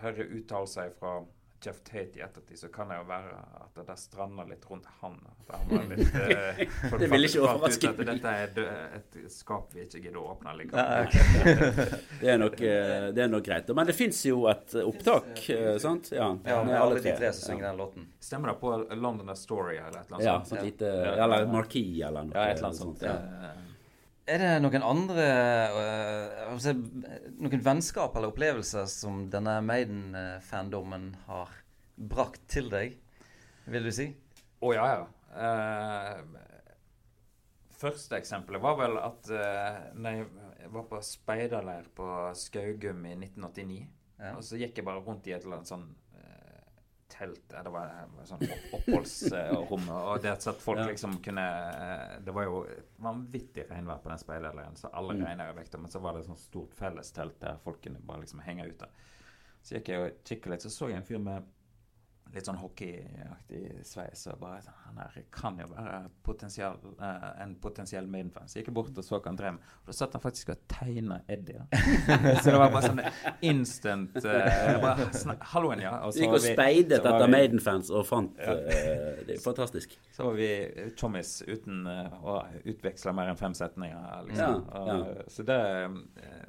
[0.00, 1.16] hører uttalelser fra
[1.64, 3.32] Jeff Tate i ettertid, så kan det jo være
[3.64, 5.14] at det der stranda litt rundt han.
[5.46, 6.60] At han var litt, eh,
[7.00, 8.60] Det vil ikke overraske ut At dette er
[8.98, 11.08] et skap vi ikke gidder å åpne likevel.
[12.20, 13.72] Det, er nok, eh, det er nok greit.
[13.76, 16.12] Men det fins jo et opptak, eh, sant?
[16.14, 18.08] Ja, Ja, med alle de tre som synger Ja, den låten.
[18.20, 20.60] Stemmer det på London A Story eller et eller ja annet sånt?
[20.60, 22.36] sånt lite Eller Marquis eller noe.
[22.36, 23.02] Ja, et eller annet sånt.
[23.06, 23.16] Ja.
[24.26, 25.24] Er det noen andre
[25.78, 26.64] øh,
[27.38, 31.52] Noen vennskap eller opplevelser som denne Maiden-fandommen har
[31.96, 32.96] brakt til deg,
[33.70, 34.08] vil du si?
[34.66, 35.04] Å ja, ja.
[35.36, 36.16] Uh,
[37.76, 42.08] første eksempelet var vel at uh, når jeg var på speiderleir på
[42.40, 43.84] Skaugum i 1989,
[44.16, 44.30] Ja.
[44.32, 45.82] og så gikk jeg bare rundt i et eller annet sånn
[47.08, 47.90] telt Det var,
[48.28, 52.64] sånn opp, oppholdsrom, og det at folk liksom kunne eh, Det var jo
[53.02, 55.24] vanvittig regnvær på den speiderleiren, så alle Mm.
[55.26, 55.78] regna vekk.
[55.80, 58.88] Men så var det et sånt stort fellestelt der folk kunne bare liksom henge ute.
[59.62, 61.42] Så gikk jeg og kikket litt, så så jeg en fyr med
[62.34, 64.26] litt sånn hockeyaktig sveis.
[64.32, 68.48] Og bare sånn, Han her kan jo være potensial, eh, en potensiell mainfan.
[68.48, 69.62] Så jeg gikk jeg bort og så hva han drev med.
[69.82, 71.58] Og da satt han faktisk og tegna Eddie.
[71.70, 71.80] Da.
[72.42, 73.02] så det var bare sånn
[73.42, 75.08] instant eh, bare,
[75.52, 75.94] Halloen, ja.
[76.06, 78.52] Og så gikk og speidet etter Maiden-fans og fant Ja.
[78.52, 79.96] eh, Det er fantastisk.
[80.12, 80.50] Så var vi
[80.98, 84.22] chommis uten eh, å utveksle mer enn fem setninger.
[84.28, 84.62] Liksom.
[84.70, 85.00] Ja, ja.
[85.00, 85.60] Og, så det
[86.22, 86.46] eh,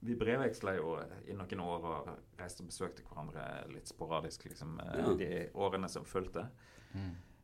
[0.00, 0.92] Vi brevveksla jo
[1.26, 5.14] i noen år og reiste og besøkte hverandre litt sporadisk liksom, eh, Ja.
[5.14, 6.44] de årene som fulgte.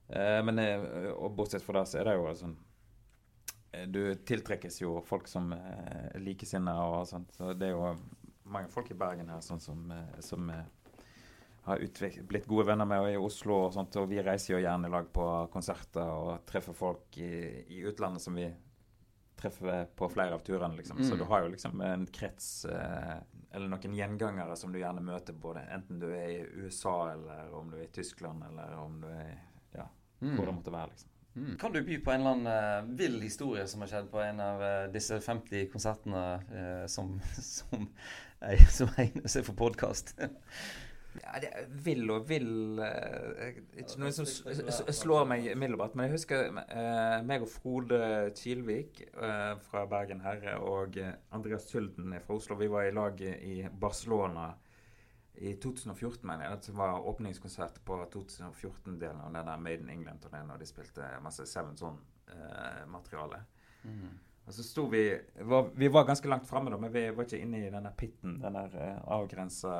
[0.08, 2.56] Eh, men eh, og bortsett fra det, så er det jo sånn
[3.72, 7.32] eh, Du tiltrekkes jo folk som eh, er likesinnede og sånt.
[7.34, 7.96] Så det er jo
[8.44, 10.64] mange folk i Bergen her sånn som, eh, som eh,
[11.64, 13.96] har utvek- blitt gode venner med og er i Oslo og sånt.
[13.96, 18.20] Og vi reiser jo gjerne i lag på konserter og treffer folk i, i utlandet
[18.20, 18.46] som vi
[19.36, 20.98] treffer på flere av turene, liksom.
[21.04, 21.18] Så Mm.
[21.18, 23.16] du har jo liksom en krets eh,
[23.52, 27.70] eller noen gjengangere som du gjerne møter, både enten du er i USA eller om
[27.70, 29.34] du er i Tyskland eller om du er
[29.74, 29.88] ja,
[30.22, 30.36] Mm.
[30.36, 31.10] hvor det måtte være, liksom.
[31.36, 31.56] Mm.
[31.58, 34.38] Kan du by på en eller annen uh, vill historie som har skjedd på en
[34.40, 36.20] av uh, disse 50 konsertene
[36.54, 37.88] uh, som, som,
[38.70, 40.14] som egner seg for podkast?
[41.22, 45.94] Ja, det er vill og vill eh, Ikke noe som slår meg umiddelbart.
[45.94, 48.00] Men jeg husker eh, meg og Frode
[48.38, 52.58] Kilvik eh, fra Bergen Herre og eh, Andreas Sylden fra Oslo.
[52.58, 54.50] Vi var i lag i Barcelona
[55.34, 56.60] i 2014, mener jeg.
[56.66, 61.46] Det var åpningskonsert på 2014-delen av den der Made in England-turneen, og de spilte masse
[61.50, 63.40] Seven Son-materiale.
[63.82, 64.12] Mm.
[64.44, 65.08] Og så sto vi
[65.48, 68.38] var, Vi var ganske langt framme, da, men vi var ikke inne i denne pitten.
[68.42, 69.74] Den der avgrensa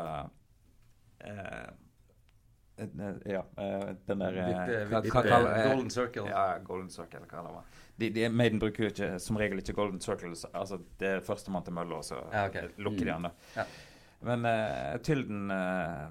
[3.24, 6.24] Ja, eh, den der eh, Vippe- hva- vippe- hva kaller- eh, Golden Circle.
[6.28, 7.64] Ja, Golden Circle, hva det var.
[7.96, 10.34] De, de, Maiden bruker ikke, som regel ikke Golden Circle.
[10.34, 12.68] så- Altså, det er førstemann til mølla, og så Ja, okay.
[12.78, 13.30] lukker de den.
[13.56, 13.64] Ja.
[14.24, 16.08] Men uh, Tylden uh,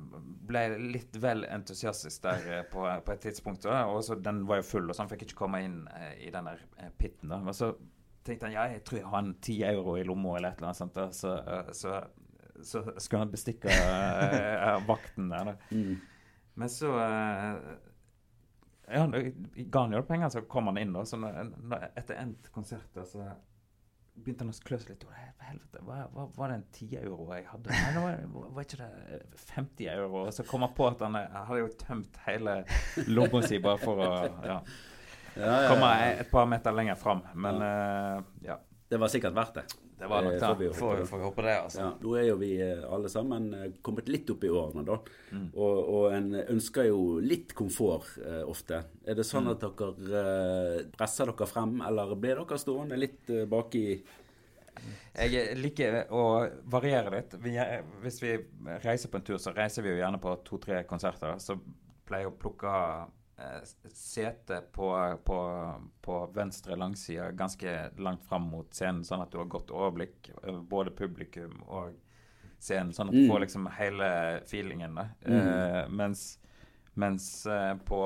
[0.47, 3.65] ble litt vel entusiastisk der uh, på, på et tidspunkt.
[3.65, 6.30] Og så Den var jo full, og så han fikk ikke komme inn eh, i
[6.30, 7.30] den der eh, pitten.
[7.30, 7.39] da.
[7.39, 7.73] Men så
[8.23, 10.69] tenkte han ja, jeg tror jeg har en ti euro i lomma eller et eller
[10.69, 11.13] annet.
[11.15, 12.04] Så, eh, så
[12.61, 15.55] så skulle han bestikke uh, vakten der.
[15.71, 15.97] Mm.
[16.53, 17.57] Men så uh,
[18.87, 19.07] ja,
[19.55, 20.93] Ga han jo penger, så kom han inn.
[20.93, 23.25] da, så når, Etter endt konsert så
[24.13, 25.05] begynte han å klø seg litt.
[25.43, 27.77] Helvete, hva, hva, var det en 10 euro jeg hadde?
[27.95, 30.25] Nei, var, var ikke det 50 euro?
[30.27, 32.59] Og så kom han på at han hadde jo tømt hele
[33.09, 34.11] lomma si bare for å
[34.45, 34.59] ja,
[35.33, 37.25] Ja, ja, komme et par meter lenger fram.
[37.33, 38.59] Men uh, ja.
[38.93, 39.63] Det var sikkert verdt det.
[40.03, 40.69] Det var nok Eh, det.
[40.75, 41.79] får Får, vi håpe det, altså.
[41.79, 44.97] Ja, nå er jo vi eh, alle sammen eh, kommet litt opp i årene, da.
[45.31, 45.45] Mm.
[45.55, 48.81] Og, og en ønsker jo litt komfort eh, ofte.
[49.07, 49.29] Er det Mm.
[49.31, 53.85] sånn at dere eh, presser dere frem, eller blir dere stående litt eh, baki
[55.15, 56.23] Jeg liker å
[56.73, 57.35] variere litt.
[57.39, 57.53] Vi,
[58.01, 58.31] hvis vi
[58.83, 61.35] reiser på en tur, så reiser vi jo gjerne på to-tre konserter.
[61.39, 61.55] Så
[62.09, 62.71] pleier jeg å plukke
[63.93, 65.37] sete på, på,
[66.01, 70.61] på venstre langside ganske langt fram mot scenen, sånn at du har godt overblikk over
[70.61, 71.95] både publikum og
[72.59, 72.93] scenen.
[72.93, 73.29] Sånn at du Mm.
[73.31, 74.95] får liksom hele feelingen.
[74.95, 75.07] Da.
[75.25, 76.39] Eh, mens
[76.95, 77.99] mens eh, på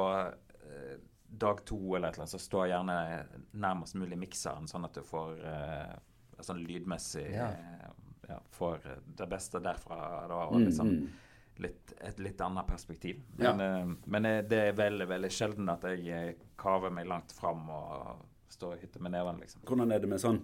[0.63, 0.97] eh,
[1.29, 5.01] dag to eller et eller annet, så står gjerne nærmest mulig mikseren, sånn at du
[5.03, 5.97] får uh,
[6.39, 7.49] sånn lydmessig Ja.
[7.51, 7.89] Uh,
[8.29, 8.79] ja, Får
[9.17, 10.27] det beste derfra.
[10.27, 11.09] Da, og Mm, liksom mm.
[11.63, 13.21] Litt, et litt annet perspektiv.
[13.37, 13.53] Ja.
[13.53, 17.33] Men, eh, men eh, det er veldig veldig sjelden at jeg eh, kaver meg langt
[17.35, 19.63] fram og står og hytter med neven, liksom.
[19.67, 20.41] Hvordan er det med sånn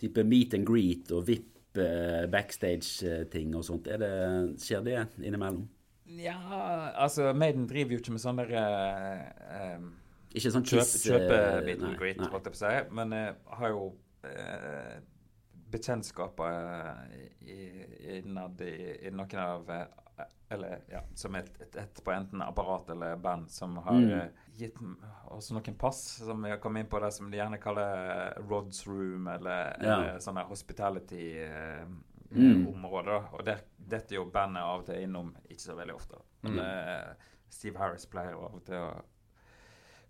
[0.00, 1.48] type meet and greet og VIP
[2.32, 3.88] backstage-ting og sånt?
[3.88, 4.10] Det,
[4.60, 5.66] skjer det innimellom?
[6.18, 6.36] Ja,
[7.00, 9.84] altså Maiden driver jo ikke med sånn der eh,
[10.34, 12.74] Ikke sånn Kjøp, Kjøpe meet and greet, holdt jeg på å si.
[12.98, 13.86] Men jeg har jo
[14.28, 14.98] eh,
[15.72, 17.21] bekjentskaper
[18.32, 18.72] innad i,
[19.06, 19.86] i noen av eh,
[20.52, 24.10] Eller ja, som et, et, et på enten apparat eller band som har Mm.
[24.18, 24.76] eh, gitt
[25.32, 28.82] oss noen pass som vi har kommet inn på det som de gjerne kaller Rods
[28.86, 29.94] Room, eller, Ja.
[29.94, 33.18] eller sånne hospitality-områder.
[33.18, 33.34] Mm.
[33.34, 36.16] Og der, dette er jo bandet av og til innom ikke så veldig ofte.
[36.42, 36.58] Men Mm.
[36.60, 37.14] eh,
[37.48, 39.02] Steve Harris pleier av og til å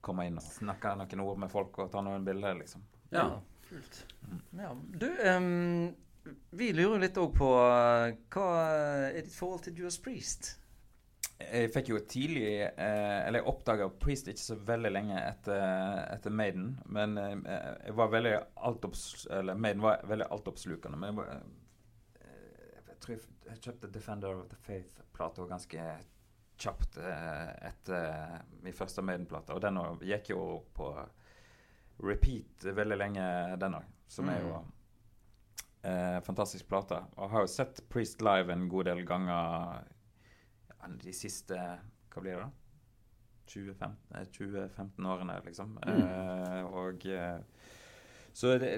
[0.00, 2.82] komme inn og snakke noen ord med folk og ta noen bilder, liksom.
[3.12, 3.40] Ja.
[3.68, 4.04] Kult.
[4.58, 4.74] Ja.
[4.98, 5.94] Du, ehm,
[6.50, 10.56] vi lurer litt òg på eh, hva er ditt forhold til Judas Priest?
[11.42, 15.62] Jeg fikk jo tidlig eh, Eller jeg oppdaga Priest ikke så veldig lenge etter,
[16.12, 16.76] etter Maiden.
[16.86, 17.34] Men eh,
[17.88, 18.36] jeg var veldig
[18.68, 21.00] altopps, Eller Maiden var veldig altoppslukende.
[21.00, 21.32] Men jeg, var,
[22.20, 25.88] eh, jeg tror jeg, jeg kjøpte Defender of the Faith-plata ganske
[26.62, 29.56] kjapt eh, etter min første Maiden-plate.
[29.56, 30.44] Og den gikk jo
[30.76, 30.92] på
[32.02, 33.26] repeat veldig lenge,
[33.58, 33.90] den òg.
[34.12, 34.62] Som er jo
[35.82, 36.98] eh, fantastisk plate.
[37.18, 39.84] Og har jo sett Priest live en god del ganger
[41.02, 41.56] de siste
[42.12, 42.50] Hva blir det, da?
[43.52, 45.78] 2015, eh, 2015 årene, liksom.
[45.86, 47.38] Eh, og eh,
[48.32, 48.70] så det,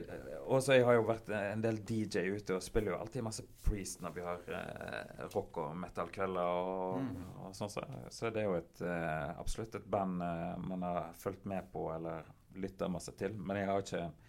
[0.51, 4.01] også jeg har jo vært en del DJ ute og spiller jo alltid masse Priest
[4.03, 7.13] når vi har eh, rock- og metal-kvelder og,
[7.45, 7.71] og sånn.
[7.71, 11.71] Så, så det er jo et, eh, absolutt et band eh, man har fulgt med
[11.73, 12.27] på eller
[12.59, 13.37] lytta masse til.
[13.39, 14.24] Men jeg har jo ikke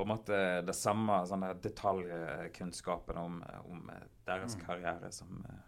[0.00, 3.90] på en måte det samme sånne detaljkunnskapen om, om
[4.26, 5.66] deres karriere som eh,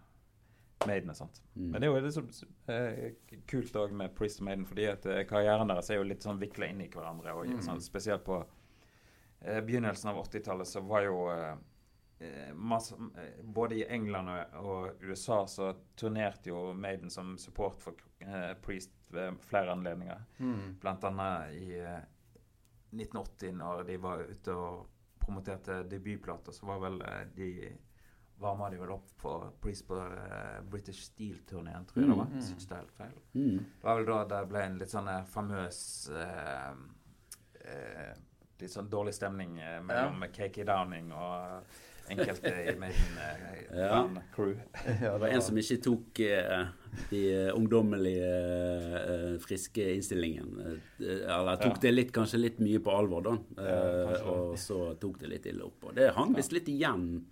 [0.86, 1.42] Maiden og sånt.
[1.54, 1.70] Mm.
[1.70, 5.06] Men det er jo liksom, som eh, kult òg med Priest og Maiden, fordi at
[5.06, 7.34] eh, karrieren deres er jo litt sånn vikla inn i hverandre.
[7.38, 11.52] Og, sånn, spesielt på eh, begynnelsen av 80-tallet så var jo eh,
[12.26, 12.98] eh, masse,
[13.42, 18.08] Både i England og, og USA så turnerte jo Maiden som support for
[18.62, 20.20] Priest ved flere anledninger.
[20.80, 21.80] Blant annet i
[22.92, 24.88] 1980, når de var ute og
[25.22, 27.50] promoterte debutplater, så var vel eh, de
[28.42, 32.32] varma de vel opp for Priest på eh, British Steel-turneen, tror jeg det var.
[32.32, 32.40] Mm.
[32.40, 33.14] Hvis det er helt feil.
[33.34, 33.62] Mm.
[33.78, 35.80] Det var vel da det ble en litt sånn eh, famøs
[36.24, 36.68] eh,
[37.70, 38.12] eh,
[38.62, 41.64] Litt sånn dårlig stemning mellom mellom KK Downing og
[42.10, 44.02] enkelte i min, eh, Ja.
[44.02, 44.54] band-crew.
[45.00, 46.66] Det var en som ikke tok eh,
[47.10, 48.32] de eh, ungdommelige,
[48.98, 50.74] eh, friske innstillingene.
[51.00, 51.80] Eh, eller tok Ja.
[51.86, 53.36] det litt, kanskje litt mye på alvor, da.
[53.56, 53.78] Ja,
[54.12, 55.84] Eh, og så tok det litt ille opp.
[55.88, 57.24] Og det hang visst litt igjen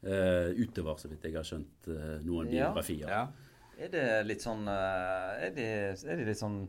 [0.00, 1.88] utover, så vidt jeg har skjønt
[2.22, 3.08] noen biografier.
[3.10, 3.24] Ja.
[3.78, 5.66] Er det litt sånn Er det,
[6.06, 6.68] er det litt sånn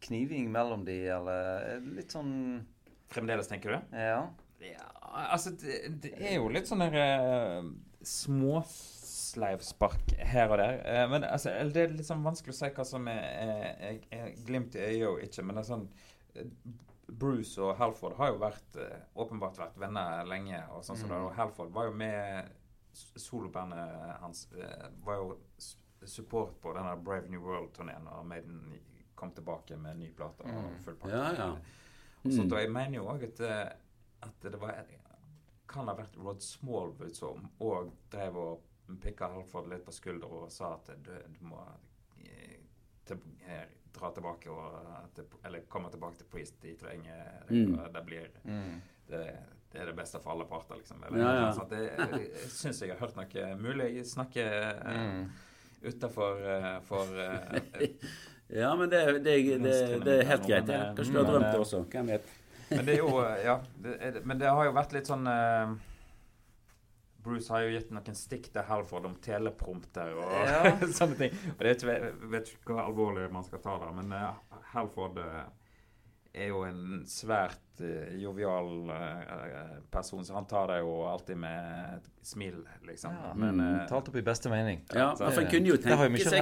[0.00, 2.64] kniving mellom de, eller er litt sånn
[3.12, 3.96] Fremdeles, tenker du?
[3.98, 4.22] Ja.
[4.62, 7.62] Ja, altså det, det er jo litt sånn der uh,
[8.06, 10.72] småsleivspark her og der.
[10.86, 13.22] Eh, men altså, det er litt sånn vanskelig å si hva som er,
[13.72, 15.42] er, er, glimt i øyet og ikke.
[15.46, 15.86] Men det er sånn
[16.36, 16.48] eh,
[17.12, 20.60] Bruce og Halford har jo vært eh, åpenbart vært venner lenge.
[20.72, 22.22] Og sånn som det, og Halford var jo med
[22.92, 25.26] Solobandet hans eh, var jo
[26.04, 28.56] support på denne Brave New World-turneen og Maiden
[29.16, 30.50] kom tilbake med ny plate og
[30.84, 31.14] full pakke.
[31.14, 31.50] Ja, ja.
[32.22, 32.52] Mm.
[32.54, 33.68] jeg mener jo òg at, eh,
[34.22, 34.82] at det var
[35.72, 40.50] kan ha vært Rod Smallwood som òg drev og pikka Halford litt på skulderen og
[40.52, 41.62] sa at du, du må
[42.20, 42.58] eh,
[43.08, 46.58] til, her, dra tilbake og til, Eller komme tilbake til Priest.
[46.62, 47.78] De trenger det, Mm.
[47.78, 48.82] og Det blir Mm.
[49.08, 49.22] det,
[49.72, 51.04] det er det beste for alle parter, liksom.
[51.06, 51.52] Eller, Ja, ja.
[51.52, 54.04] sånn at det, jeg syns jeg har hørt noe mulig.
[54.06, 54.44] snakke
[54.84, 55.24] mm.
[55.24, 57.58] uh, utafor uh, for uh,
[58.52, 60.66] Ja, men det, det, det, det er helt greit.
[60.68, 61.84] Kanskje du har drømt det eh, også.
[61.88, 62.26] Hvem vet.
[62.76, 63.56] Men det er jo eh, Ja.
[63.84, 65.72] Det er, men det har jo vært litt sånn uh,
[67.22, 70.72] Bruce har jo gitt noen stikk til Halford om teleprompter og Ja.
[70.98, 71.34] sånne ting.
[71.54, 74.56] Og det er ikke, jeg vet ikke hvor alvorlig man skal ta det, men uh,
[74.72, 75.44] Halford uh,
[76.32, 77.58] er jo en svært
[78.16, 78.88] jovial
[79.90, 83.12] person, så han tar det jo alltid med et smil, liksom.
[83.12, 83.32] Ja.
[83.36, 83.80] Men Mm.
[83.90, 84.80] Talt opp i beste mening.
[84.94, 86.40] Ja, for en kunne jo tenke seg.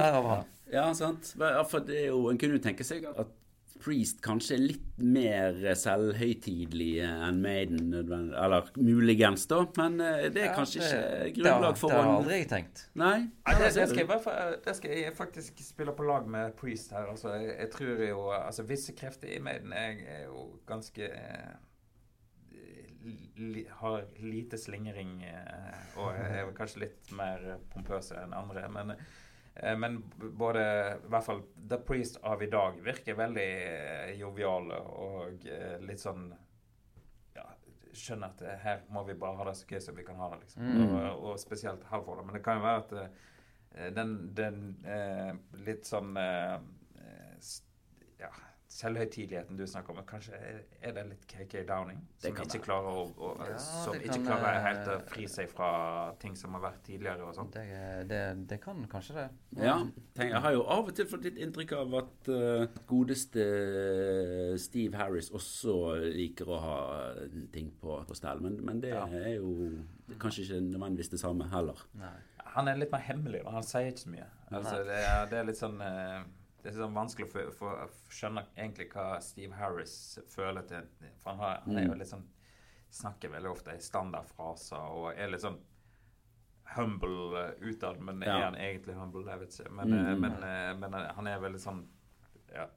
[0.71, 1.33] Ja, sant.
[1.35, 3.33] For det er jo, en kunne jo tenke seg at
[3.81, 9.61] Priest kanskje er litt mer selvhøytidelig enn Maiden, nødvendig- eller muligens, da.
[9.77, 12.83] Men eh, det er Ja, kanskje det- ikke grunnlag for Det har aldri jeg tenkt.
[12.95, 13.17] Nei?
[13.47, 17.07] Nei, det, det, skal jeg, det skal jeg faktisk spille på lag med Priest her.
[17.09, 21.55] Altså, jeg, jeg tror jo Altså, visse krefter i Maiden jeg er jo ganske eh,
[23.37, 28.67] li, Har lite slingring eh, og er kanskje litt mer pompøse enn andre.
[28.69, 28.93] Men,
[29.77, 30.61] men både
[30.95, 36.01] I hvert fall The Priest av i dag virker veldig eh, joviale og eh, litt
[36.01, 36.31] sånn
[37.35, 37.45] ja,
[37.93, 40.31] skjønner at eh, her må vi bare ha det så gøy som vi kan ha
[40.33, 40.41] det.
[40.45, 40.65] liksom.
[40.65, 40.95] Mm.
[40.95, 42.23] Og, og spesielt Halvor.
[42.25, 45.33] Men det kan jo være at eh, den, den eh,
[45.67, 46.59] litt sånn eh, eh,
[48.71, 51.97] selvhøytideligheten du snakker om, kanskje er, det litt KK Downing?
[52.21, 52.61] Som ikke være.
[52.65, 55.69] klarer å, å Ja, Som ikke kan, klarer eh, helt å fri seg fra
[56.21, 57.51] ting som har vært tidligere og sånn.
[57.53, 57.65] Det,
[58.09, 59.27] det, det kan kanskje det.
[59.59, 59.75] Ja,
[60.15, 64.55] tenk, jeg har jo av og til fått litt inntrykk av at uh, godeste eh,
[64.61, 66.77] Steve Harris også liker å ha
[67.53, 68.39] ting på, på stell.
[68.43, 69.05] Men, men det Ja.
[69.07, 69.53] er jo
[70.19, 71.79] kanskje ikke nødvendigvis det samme heller.
[71.99, 72.15] Nei.
[72.51, 74.25] Han er litt mer hemmelig, og han sier ikke så mye.
[74.51, 76.17] Altså, det, er, det er litt sånn eh,
[76.63, 77.71] Det er sånn vanskelig å få- få
[78.09, 80.83] skjønne egentlig hva Steve Harris føler til
[81.19, 81.99] For han, har, han er jo Mm.
[81.99, 82.27] litt sånn
[82.91, 85.57] Snakker veldig ofte i standardfraser og er litt sånn
[86.75, 88.37] humble eh, utad, men Ja.
[88.37, 89.25] er han egentlig humble?
[89.25, 89.71] Jeg vet ikke.
[89.71, 90.07] Men, Mm.
[90.07, 91.85] eh, men, eh, men han er veldig sånn
[92.53, 92.67] ja,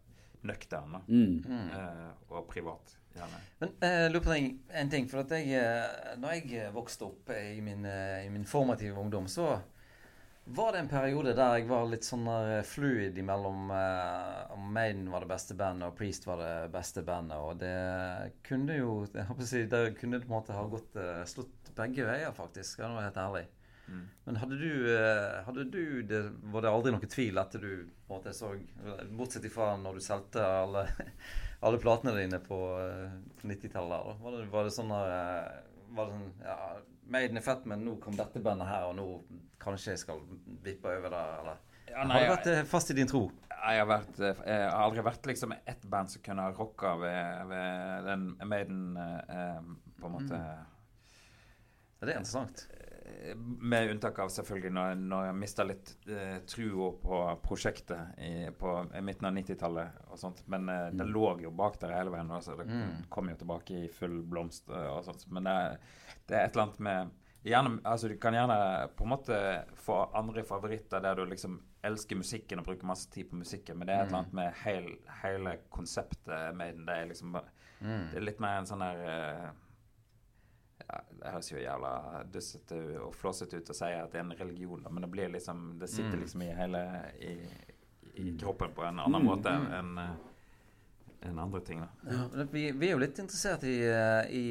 [0.44, 1.02] nøktern.
[1.08, 1.42] Mm.
[1.44, 1.70] Mm.
[1.72, 3.40] Eh, og privat, gjerne.
[3.60, 5.08] Men jeg lurer på en, en ting.
[5.08, 9.60] For at jeg, når jeg vokste opp i min, i min formative ungdom, så
[10.44, 12.26] var det en periode der jeg var litt sånn
[12.68, 17.40] fluid imellom eh, om Maiden var det beste bandet og Priest var det beste bandet.
[17.40, 20.98] Og det kunne jo jeg håper å si, Det kunne på en måte ha gått
[21.00, 22.74] eh, slått begge veier, faktisk.
[22.74, 23.44] Skal jeg være helt ærlig.
[23.86, 24.04] Mm.
[24.24, 26.20] Men hadde du, eh, hadde du det,
[26.52, 27.72] Var det aldri noen tvil etter du
[28.06, 28.54] på en måte så
[29.12, 30.86] Bortsett ifra når du solgte alle,
[31.64, 33.12] alle platene dine på eh,
[33.44, 34.16] 90-tallet.
[34.24, 36.58] Var det, var det sånn der, eh, Var det sånn Ja,
[37.06, 39.06] Maiden er fett, men nå kom dette bandet her, og nå
[39.60, 40.20] kanskje jeg skal
[40.64, 41.62] vippe over der, eller?
[41.90, 43.26] Ja, Har du vært eh, fast i din tro?
[43.64, 47.44] Jeg har, vært, eh, jeg har aldri vært liksom ett band som kunne rocka ved,
[47.48, 49.68] ved den Maiden eh, eh,
[50.00, 50.40] på en måte
[52.00, 52.66] Det er interessant.
[53.36, 58.72] Med unntak av selvfølgelig når, når jeg mista litt eh, trua på prosjektet i, på
[59.04, 60.40] midten av 90-tallet og sånt.
[60.48, 62.30] Men eh, det lå jo bak der hele veien.
[62.32, 63.04] Altså, det Mm.
[63.12, 65.26] kom jo tilbake i full blomst eh, og sånt.
[65.30, 65.56] Men det,
[66.28, 67.10] det er et eller annet med
[67.44, 69.38] gjerne, altså Du kan gjerne på en måte
[69.76, 73.86] få andre favoritter der du liksom elsker musikken og bruker masse tid på musikken, men
[73.90, 74.86] det er et eller annet med heil,
[75.20, 76.86] hele konseptet Maiden.
[76.88, 77.50] Det er liksom bare
[77.84, 78.06] Mm.
[78.12, 79.48] det er litt mer en sånn der eh,
[80.88, 84.32] ja, Det høres jo jævla dussete og flåsete ut å si at det er en
[84.38, 86.20] religion, da, men det blir liksom Det sitter Mm.
[86.20, 86.82] liksom i hele
[87.20, 87.32] i,
[88.22, 89.72] i kroppen på en annen Mm, måte mm.
[89.78, 90.14] enn eh,
[91.24, 91.80] enn andre ting.
[91.80, 91.88] da.
[92.12, 94.44] Ja, vi, vi er jo litt interessert i, eh, i,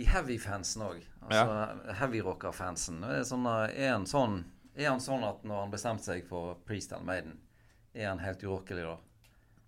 [0.00, 1.02] i heavy-fansen òg.
[1.28, 3.02] Altså heavy-rocker-fansen.
[3.04, 4.38] Er, sånn, eh, er, han sånn,
[4.74, 7.36] er han sånn at når han bestemte seg for Priest eller Maiden,
[7.94, 8.96] er han helt urokkelig da?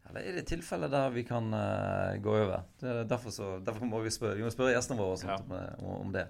[0.09, 2.63] Eller er det et tilfelle der vi kan uh, gå over?
[2.81, 5.41] Det er derfor, så, derfor må vi spørre, vi må spørre gjestene våre og sånt,
[5.47, 6.27] om, det- om, om det.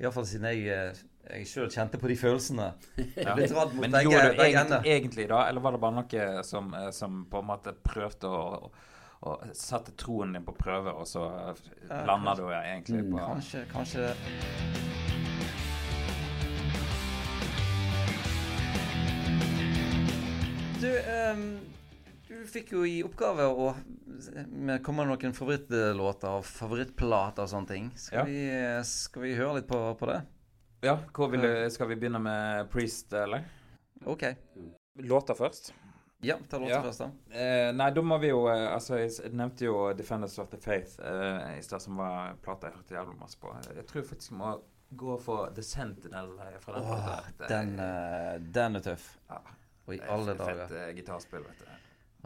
[0.00, 0.98] Iallfall siden jeg, eh,
[1.38, 2.66] jeg sjøl kjente på de følelsene.
[3.16, 5.96] Jeg ble dratt mot Men begge, gjorde du egentlig, egentlig da, eller var det bare
[6.02, 8.68] noe som, eh, som på en måte prøvde å,
[9.24, 11.24] å satte troen din på prøve, og så
[11.88, 14.10] Ja, landa du egentlig Mm, på Kanskje, kanskje
[20.80, 21.58] Du, ehm,
[22.28, 23.68] du fikk jo i oppgave å
[24.84, 27.90] komme med noen favorittlåter og favorittplater og sånne ting.
[27.96, 28.24] Skal, Ja.
[28.24, 30.20] vi, skal vi høre litt på, på det?
[30.82, 33.44] Ja, hvor vil du, skal vi begynne med Priest, eller?
[34.06, 34.24] OK.
[35.02, 35.72] Låter først?
[36.24, 36.82] Ja, ta låta Ja.
[36.82, 37.10] først, da.
[37.30, 40.98] Eh, nei, da må vi jo eh, Altså, jeg nevnte jo 'Defenders of the Faith'
[41.00, 43.52] eh, i stad, som var plata jeg hørte jævlig masse på.
[43.76, 44.54] Jeg tror faktisk jeg må
[44.96, 47.04] gå for 'The Sentinel' eh, fra den Åh,
[47.36, 47.48] plata.
[47.48, 49.18] Den, eh, den er tøff.
[49.30, 49.38] ja,
[49.86, 50.88] Og i alle fett, dager.
[50.88, 51.66] eh, gitarspill, vet du.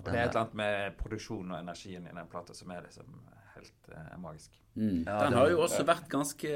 [0.00, 2.82] Og det er et eller annet med produksjonen og energien i den plata som er
[2.88, 3.06] liksom
[3.56, 4.56] helt uh, magisk.
[4.76, 5.04] Mm.
[5.06, 6.54] Ja, den den- har jo også vært ganske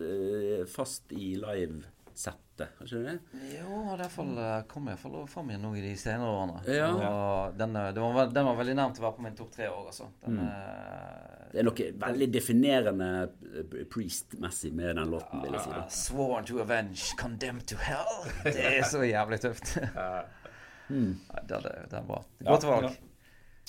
[0.00, 3.18] uh, fast i live-settet, har ikke det?
[3.58, 6.60] Jo, i hvert fall eh, kom jeg iallfall fram igjen nå i de senere årene.
[6.70, 6.88] Ja.
[6.94, 9.88] Og den, eh, var, den var veldig nærmt å være på min topp tre år,
[9.90, 10.06] altså.
[10.24, 10.46] Den, Mm.
[10.48, 15.70] eh, Det er noe veldig definerende eh, Priest-messig med den låten, vil jeg si.
[15.70, 15.88] ah, da.
[15.90, 18.24] Sworn to avenge, condemned to hell.
[18.44, 19.76] Det er så jævlig tøft.
[20.90, 21.14] Mm.
[21.30, 22.20] Ja, det, det, det er bra.
[22.40, 22.90] Ja, Godt valg.
[22.90, 23.10] ja.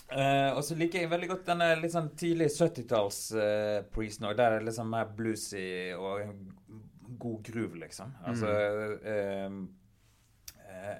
[0.05, 4.33] Uh, og så liker jeg veldig godt denne litt sånn tidlig 70-talls uh, Priest nå.
[4.37, 5.63] Der er det liksom mer bluesy
[5.97, 6.35] og en
[7.17, 8.11] god groove, liksom.
[8.27, 9.65] Altså eh, uh,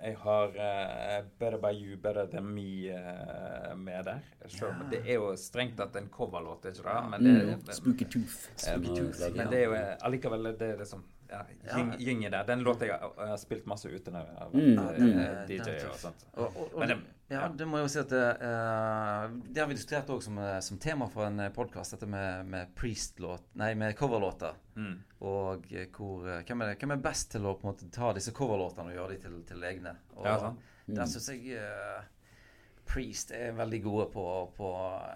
[0.06, 4.22] Jeg har eh, Better By You, Better Than Me eh, med der.
[4.70, 7.10] Om det er jo strengt tatt en coverlåt, ikke det?
[7.12, 7.74] Men det, Mm.
[7.78, 8.38] Spooky Tooth.
[8.56, 9.22] Spooky Tooth.
[9.36, 11.04] Men det er jo eh, allikevel det er liksom
[11.36, 12.44] ja, gyng, gynge der.
[12.48, 15.20] Den låta jeg, har- jeg har spilt masse ute når jeg har Mm, vært mm.
[15.20, 16.26] eh, DJ og sånt.
[16.38, 16.98] Og, og, og, det-
[17.30, 17.48] ja, ja.
[17.50, 20.78] det må jeg jo si at eh, det har vi diskutert òg som, eh, som
[20.78, 24.54] tema for en podkast, dette med, med Priest-låt Nei, med coverlåter.
[24.78, 24.96] Mm.
[25.22, 28.14] Og eh, hvor, eh, hvem, er, hvem er best til å på en måte ta
[28.14, 29.96] disse coverlåtene og gjøre dem til, til egne?
[30.18, 30.60] Og Ja, sant.
[30.88, 32.04] der syns jeg uh,
[32.86, 34.24] Priest er veldig gode på,
[34.54, 34.68] på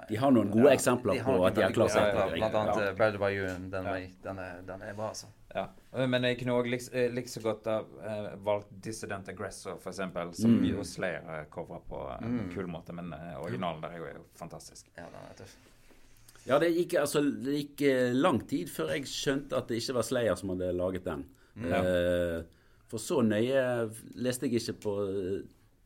[0.10, 2.16] De har noen gode eksempler de på at de har klart seg.
[2.34, 2.88] Blant annet Ja.
[2.88, 3.46] eh, Better By You.
[3.70, 4.00] Den, Ja.
[4.26, 5.28] den, den er bra, altså.
[5.56, 5.64] Ja.
[5.94, 9.90] Eh, Men jeg kunne òg like, eh, så godt ha uh, valgt Dissident Aggressor, for
[9.92, 10.66] eksempel, som Mm.
[10.76, 12.94] jo Slayer covra på en kul måte.
[12.94, 14.86] Men eh, originalen der er jo, fantastisk.
[14.98, 15.56] Ja, den er tøff.
[16.46, 19.96] Ja, det gikk, altså, det gikk eh, lang tid før jeg skjønte at det ikke
[20.00, 21.26] var Slayer som hadde laget den.
[21.66, 21.82] Ja.
[21.84, 22.44] Eh,
[22.90, 24.94] for så nøye leste jeg ikke på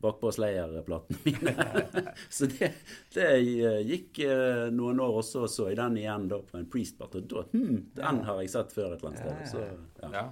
[0.04, 2.12] bakpå Slayer-platene mine.
[2.36, 2.70] så det,
[3.14, 7.22] det eh, gikk eh, noen år, og så i den igjen da på en Priest-plate.
[7.22, 9.54] Og da hm, Den har jeg sett før et eller annet sted.
[9.54, 9.64] Så,
[10.02, 10.12] ja.
[10.12, 10.26] Ja.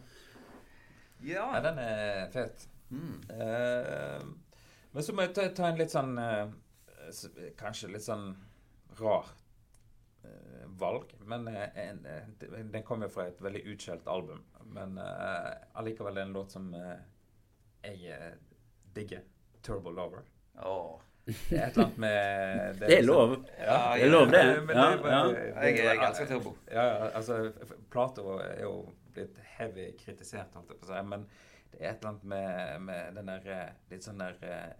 [1.32, 2.68] ja, den er fet.
[2.92, 3.20] Mm.
[3.30, 4.24] Uh,
[4.92, 6.50] men så må jeg ta, ta en litt sånn uh,
[7.56, 8.34] Kanskje litt sånn
[8.98, 9.30] rar
[10.26, 11.16] uh, valg.
[11.24, 12.04] Men en,
[12.44, 14.44] den kom jo fra et veldig utskjelt album.
[14.72, 18.14] Men allikevel en låt som jeg
[18.96, 19.24] digger.
[19.62, 20.22] 'Turbo Lover'.
[20.66, 21.00] Oh.
[21.24, 23.36] Det er et eller annet med Det er lov.
[23.58, 24.42] Ja, Det er lov, det.
[24.66, 25.20] men Ja, ja.
[25.28, 26.56] det Jeg, jeg elsker Turbo.
[26.70, 27.52] Ja, ja, altså
[27.90, 28.72] Plato er jo
[29.14, 31.02] blitt heavy kritisert, holdt jeg på å si.
[31.12, 31.26] Men
[31.72, 34.72] det er et eller annet med, med den der eh, litt sånn der eh,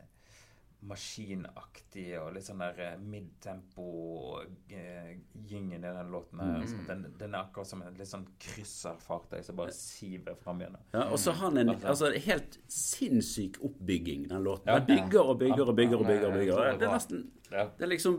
[0.83, 6.57] maskinaktig og litt sånn der eh, midtempo-gyngen i den låten her.
[6.59, 6.87] Mm.
[6.89, 10.83] den, den er akkurat som en litt sånn krysserfartøy som bare siver fram gjennom.
[10.95, 14.69] Ja, og så har han en altså, helt sinnssyk oppbygging, den låten.
[14.73, 16.29] Den bygger og bygger og bygger og bygger.
[16.29, 16.55] og bygger.
[16.81, 17.19] Det er nesten
[17.53, 18.15] Det er liksom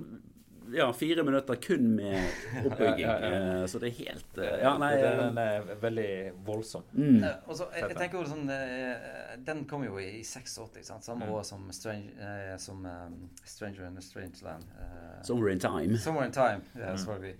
[0.75, 2.17] ja, fire minutter kun med
[2.65, 3.05] oppbygging.
[3.05, 3.29] Ja, ja,
[3.63, 6.07] Eh, Så det er helt eh, Ja, nei den, den er veldig
[6.45, 6.83] voldsom.
[6.93, 7.23] mm.
[7.23, 11.03] Eh, og så, jeg, jeg tenker jo sånn eh, Den kom jo i 86, sant?
[11.07, 11.33] samme Mm.
[11.37, 14.63] år som, Strange, eh, som um, Stranger in a Strange Land.
[14.79, 15.97] eh, Somewhere in Time.
[15.97, 16.97] Somewhere in Time, ja, Mm.
[16.97, 17.35] selvfølgelig.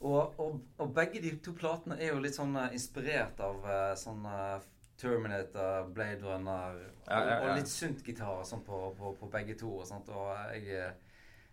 [0.00, 3.94] Og, og, og begge de to platene er jo litt sånn eh, inspirert av eh,
[4.00, 4.60] sånn eh,
[5.00, 7.36] Terminator, Blade Runner og, Ja, ja, ja.
[7.50, 9.70] og litt sunt gitar sånn på, på, på begge to.
[9.80, 10.92] Og, sånt, og jeg, eh,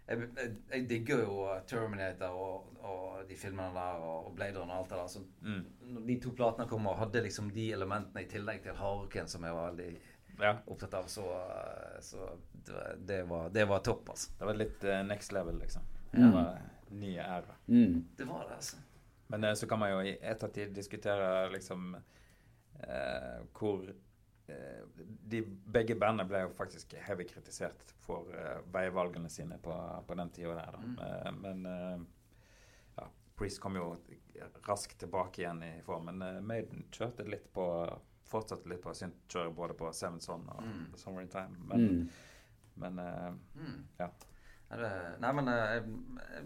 [0.08, 4.74] jeg, jeg, jeg digger jo Terminator og, og de filmene der og, og Blade Runner
[4.78, 5.08] og alt det der.
[5.08, 5.66] Så Mm.
[5.93, 9.43] når de to platene kom og hadde liksom de elementene i tillegg til hardrocken som
[9.43, 9.89] jeg var veldig
[10.39, 10.51] Ja.
[10.68, 11.24] opptatt av, så,
[12.01, 12.28] så
[13.08, 14.32] det, var- det, var, topp, altså.
[14.38, 15.82] Det var litt uh, next level, liksom.
[16.12, 16.20] Ja.
[16.20, 16.60] Det var
[16.91, 17.55] nye æra.
[17.68, 18.03] Mm.
[18.18, 18.78] Det var det, altså.
[19.28, 21.95] Men eh, så kan man jo i ettertid diskutere liksom
[22.84, 23.89] eh, hvor
[25.28, 29.74] de Begge bandene ble jo faktisk heavy kritisert for uh, veivalgene sine på,
[30.08, 30.80] på den tida der, da.
[30.80, 31.00] Mm.
[31.04, 32.06] Eh, men eh,
[32.98, 33.89] ja, Priest kom jo
[34.68, 36.22] raskt tilbake igjen i formen.
[36.24, 37.66] Uh, Maiden kjørte litt på
[38.28, 40.88] Fortsatte litt på syntkjøret både på Seven Son og Mm.
[41.00, 41.56] Summer in Time.
[41.70, 42.10] Men, Mm.
[42.76, 43.84] men eh, Mm.
[44.00, 44.10] Ja.
[44.70, 45.84] Nei, men eh, jeg,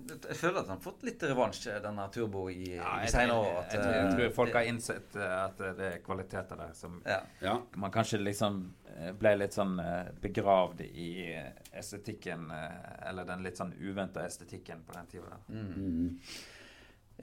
[0.09, 3.13] jeg, jeg føler at han har fått litt revansj, denne Turbo, i, ja, i jeg,
[3.15, 3.55] senere år.
[3.72, 7.01] jeg, jeg eh, tror folk det- har innsett eh, at det er kvaliteter der som
[7.05, 7.17] ja.
[7.41, 7.55] Ja.
[7.82, 8.61] man kanskje liksom
[8.93, 11.49] eh, ble litt sånn eh, begravd i eh,
[11.82, 15.39] estetikken, eh, eller den litt sånn uventa estetikken på den tida.
[15.49, 15.72] Mm.
[15.74, 16.19] Mm.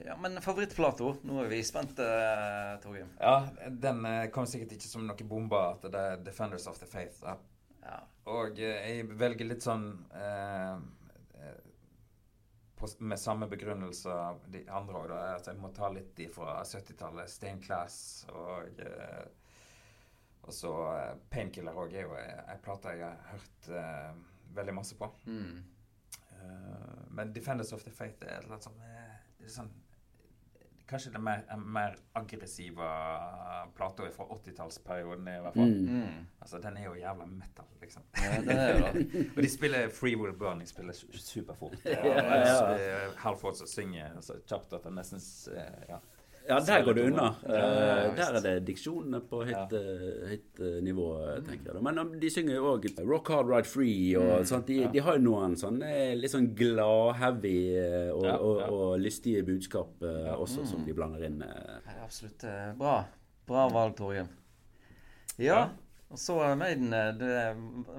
[0.05, 1.13] ja, men favorittplato?
[1.27, 3.09] Nå er vi spente, uh, Torgrim.
[3.19, 6.85] Ja, den eh, kom sikkert ikke som noe bombe at det er 'Defenders of the
[6.91, 7.23] Faith'.
[7.23, 7.37] Da.
[7.89, 7.99] Ja.
[8.29, 10.75] Og eh, jeg velger litt sånn eh,
[11.41, 11.59] eh,
[12.79, 16.59] på, Med samme begrunnelse av de andre òg, at jeg må ta litt de fra
[16.61, 17.31] 70-tallet.
[17.31, 17.99] Stain Class
[18.33, 19.25] og eh,
[20.45, 24.21] Og så uh, Painkiller òg er jo ei plate jeg har hørt eh,
[24.55, 25.09] veldig masse på.
[25.27, 25.59] Mm.
[26.39, 28.79] Uh, men Defenders of the Fate er litt sånn,
[29.37, 29.69] det er sånn
[30.89, 32.85] Kanskje den mer, mer aggressive
[33.77, 35.73] plata fra 80-tallsperioden, i hvert fall.
[35.75, 35.99] Mm.
[35.99, 36.23] Mm.
[36.41, 38.03] Altså, Den er jo jævla metal, liksom.
[38.17, 39.25] Ja, det er jo det.
[39.37, 41.75] Og de spiller Free Will Burning de spiller superfort.
[41.85, 42.73] Ja, ja, ja.
[42.73, 45.21] eh, Halvford som synger så kjapt at han nesten
[45.53, 45.99] eh, ja.
[46.49, 47.25] Ja, der går det unna.
[47.45, 49.81] Ja, ja, Eh, der er det diksjonene på høyt, ja.
[50.31, 51.83] høyt eh, nivå, eh, tenker jeg.
[51.85, 54.15] Men um, de synger jo òg Rock Hard Ride Free.
[54.17, 54.65] og sånt.
[54.71, 58.69] De, de har jo noen sånne litt sånn glad-heavy eh, og, Ja, og, ja.
[58.73, 61.37] og lystige budskap eh, også, som de blander inn.
[61.45, 61.93] eh.
[62.03, 62.95] Absolutt eh, bra.
[63.49, 64.31] Bra valg, Torgen.
[65.37, 65.67] Ja.
[66.09, 66.89] Og så eh, Maiden.
[66.93, 67.35] eh, Det,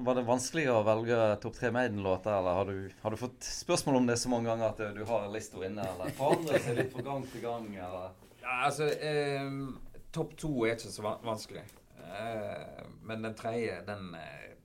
[0.03, 4.01] var det vanskelig å velge topp tre Maiden-låter, eller har du, har du fått spørsmål
[4.01, 7.07] om det så mange ganger at du har lista inne, eller forandrer seg litt fra
[7.07, 8.11] gang til gang, eller?
[8.43, 9.51] Ja, altså eh,
[10.13, 11.63] Topp to er ikke så vanskelig.
[12.01, 14.57] Eh, men den tredje, den eh,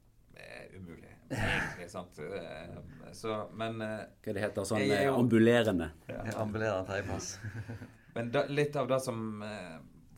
[0.42, 1.12] er umulig.
[1.30, 2.20] Egentlig, sant.
[2.22, 2.78] Eh,
[3.18, 5.92] så, men eh, Hva det heter sånn Jeg ambulerende.
[6.10, 7.36] Jeg ambulerer tredjeplass.
[8.16, 9.74] Men da, litt av det som eh,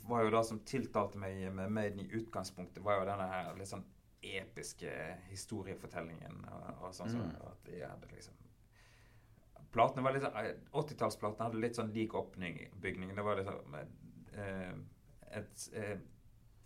[0.05, 3.71] var jo det som tiltalte meg med Maiden i utgangspunktet, var jo denne her litt
[3.71, 3.81] sånn
[4.21, 4.91] episke
[5.31, 7.09] historiefortellingen og, og sånn.
[7.15, 7.31] Så, Mm.
[7.49, 8.36] at de hadde liksom
[9.77, 13.11] Platene var litt sånn eh, 80-tallsplatene hadde litt sånn lik oppbygning.
[13.15, 14.71] Det var liksom eh,
[15.37, 15.97] et eh,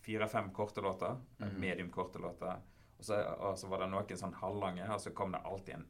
[0.01, 1.59] fire-fem korte låter, Mhm.
[1.59, 2.55] medium korte låter.
[2.97, 5.87] Og så, og så var det noen sånn halvlange, og så kom det alltid en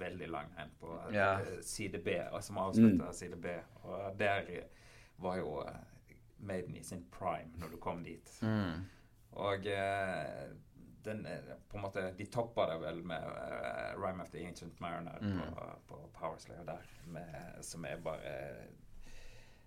[0.00, 1.28] veldig lang en på eh, Ja.
[1.62, 3.54] side B, som avslutta side B.
[3.84, 4.48] Og der
[5.18, 5.80] var jo eh,
[6.44, 8.30] Maiden i sin prime når du kom dit.
[8.42, 8.82] Mm.
[9.32, 10.50] Og eh,
[11.04, 14.80] den, eh, på en måte, de toppa det vel med uh, Rime of the Ancient
[14.80, 15.38] Mariner Mm.
[15.40, 18.34] på, på Powerslayer der, med, som er bare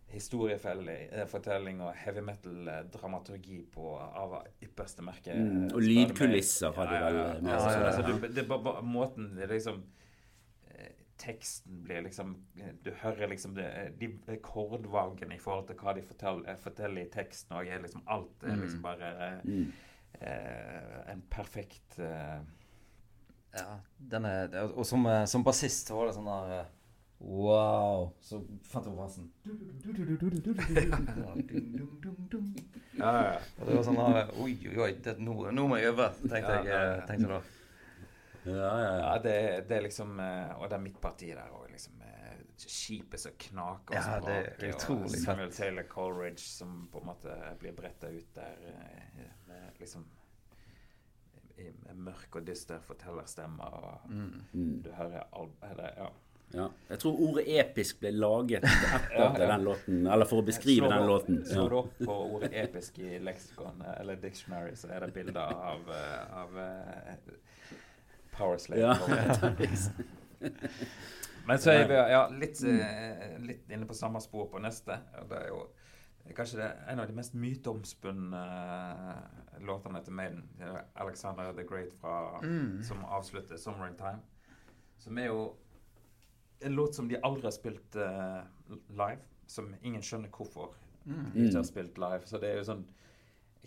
[0.08, 5.34] historiefortelling og heavy metal-dramaturgi på av ypperste merke.
[5.36, 7.88] Mm, og lydkulisser har de vel med Ja, ja, ja.
[7.90, 9.82] altså, det er bare, måten det liksom
[10.72, 12.36] eh, Teksten blir liksom
[12.86, 13.68] Du hører liksom det,
[14.00, 18.44] de rekordvalgene i forhold til hva de forteller, forteller i teksten, og er liksom alt
[18.44, 18.84] er liksom Mm.
[18.84, 19.72] bare Mm.
[20.20, 22.40] Eh, en perfekt eh,
[23.58, 26.66] Ja, den er, og som, eh, som bassist så var det sånn der
[27.18, 28.12] Wow!
[28.22, 28.94] Så fant jeg.
[32.98, 33.38] Ja, ja.
[33.58, 36.52] Og det var sånn der, Oi, oi, oi, det, nå, nå må jeg øve, tenkte
[36.60, 36.66] jeg.
[36.70, 36.96] Ja, ja, ja.
[37.10, 37.42] tenkte jeg da.
[38.48, 38.66] Ja, ja,
[39.02, 39.18] ja.
[39.22, 39.34] det,
[39.68, 41.94] det er liksom Og det er midtpartiet der òg, liksom.
[42.58, 45.18] Skipet som knaker og Ja, det er utrolig og.
[45.22, 47.30] Samuel Taylor Coleridge som på en måte
[47.62, 48.56] blir bretta ut der
[49.80, 50.06] liksom
[51.58, 54.42] i, mørk og dyster fortellerstemme, og Mm.
[54.54, 54.82] Mm.
[54.84, 55.24] du hører
[55.72, 56.08] eller, ja.
[56.54, 56.68] Ja.
[56.90, 59.48] Jeg tror ordet episk ble laget etter Ja, ja.
[59.52, 61.42] den låten, eller for å beskrive Slår den låten.
[61.46, 65.42] Slår du opp på ordet episk i leksikon eh, eller dictionary, så er det bilder
[65.74, 67.16] av, eh, av uh,
[68.38, 68.82] Powerslave.
[68.82, 68.96] Ja.
[71.48, 74.98] Men så er vi ja, litt, eh, litt inne på samme spor på neste.
[75.22, 75.62] Og det er jo
[76.36, 80.44] kanskje det er en av de mest myteomspunne eh, låtene til Maiden.
[80.60, 82.84] Er Alexander the Great fra, Mm.
[82.84, 84.22] som avslutter 'Summer in Time'.
[84.98, 85.54] Som er jo
[86.62, 88.42] en låt som de aldri har spilt uh,
[88.90, 89.20] live.
[89.48, 90.74] Som ingen skjønner hvorfor
[91.06, 91.32] Mm.
[91.34, 92.22] de ikke har spilt live.
[92.26, 92.86] Så det er jo sånn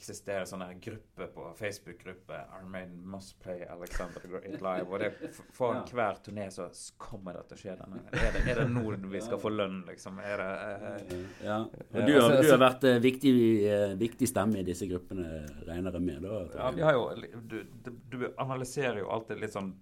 [0.00, 4.86] eksisterer sånne her grupper på Facebook-gruppe Iron Maiden must play Alexander Great live.
[4.88, 5.10] Og det
[5.52, 5.82] for Ja.
[5.92, 6.70] hver turné så
[7.00, 8.00] kommer det til å skje denne.
[8.16, 10.18] Er det, er det nå vi skal få lønn, liksom?
[10.24, 11.58] Er det eh, Ja.
[11.66, 13.34] Og du har, altså- du har vært eh, viktig,
[13.68, 16.22] eh, viktig stemme i disse gruppene, regner jeg med?
[16.24, 16.42] da?
[16.56, 17.08] Ja, vi har jo
[17.50, 19.74] du, du, du analyserer jo alltid litt sånn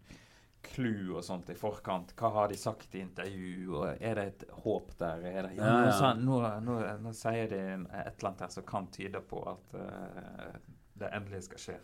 [0.68, 2.12] clue og sånt i forkant.
[2.18, 3.74] Hva har de sagt i intervju?
[3.80, 5.22] og Er det et håp der?
[5.26, 5.92] Er det, ja, Ja, nå, ja.
[5.98, 9.74] sa- Nå, nå, nå sier de et eller annet her som kan tyde på at
[9.74, 10.58] uh,
[10.98, 11.78] det endelig skal skje.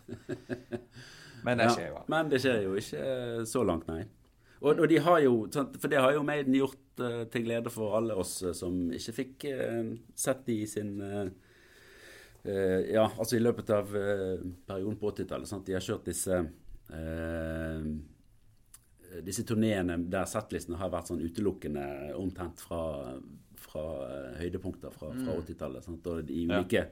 [1.44, 2.02] Men det skjer jo.
[2.08, 4.02] Men det skjer jo ikke eh, så langt, nei.
[4.64, 5.34] Og, og de har jo,
[5.78, 9.44] For det har jo Maiden gjort uh, til glede for alle oss som ikke fikk
[10.16, 10.94] sett de i sin
[12.44, 15.48] Ja, altså i løpet av perioden på 80-tallet.
[15.48, 16.42] sant, De har kjørt disse
[19.22, 23.14] disse turneene der settlistene har vært sånn utelukkende omtrent fra,
[23.56, 25.84] fra eh, høydepunkter fra, fra 80-tallet.
[25.84, 26.86] sant, Og de Ja.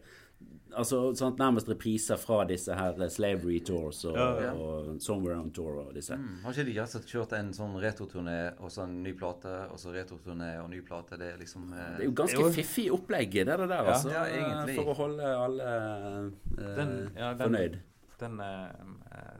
[0.75, 4.53] Altså sant, nærmest repriser fra disse her eh, Slavery Tours og, Ja, ja.
[4.57, 6.17] og Somewhere on Tour og disse.
[6.17, 6.41] Mm.
[6.43, 9.93] Har ikke de altså kjørt en sånn retroturné og så en ny plate, og så
[9.95, 11.19] retroturné og ny plate?
[11.21, 12.51] Det er liksom eh, Det er jo ganske Jo.
[12.57, 13.93] fiffig opplegg, det der, der Ja.
[13.93, 14.11] altså.
[14.11, 14.67] Ja.
[14.75, 17.79] For å holde alle eh, Den- ja, den- fornøyd.
[18.19, 18.97] Den, den,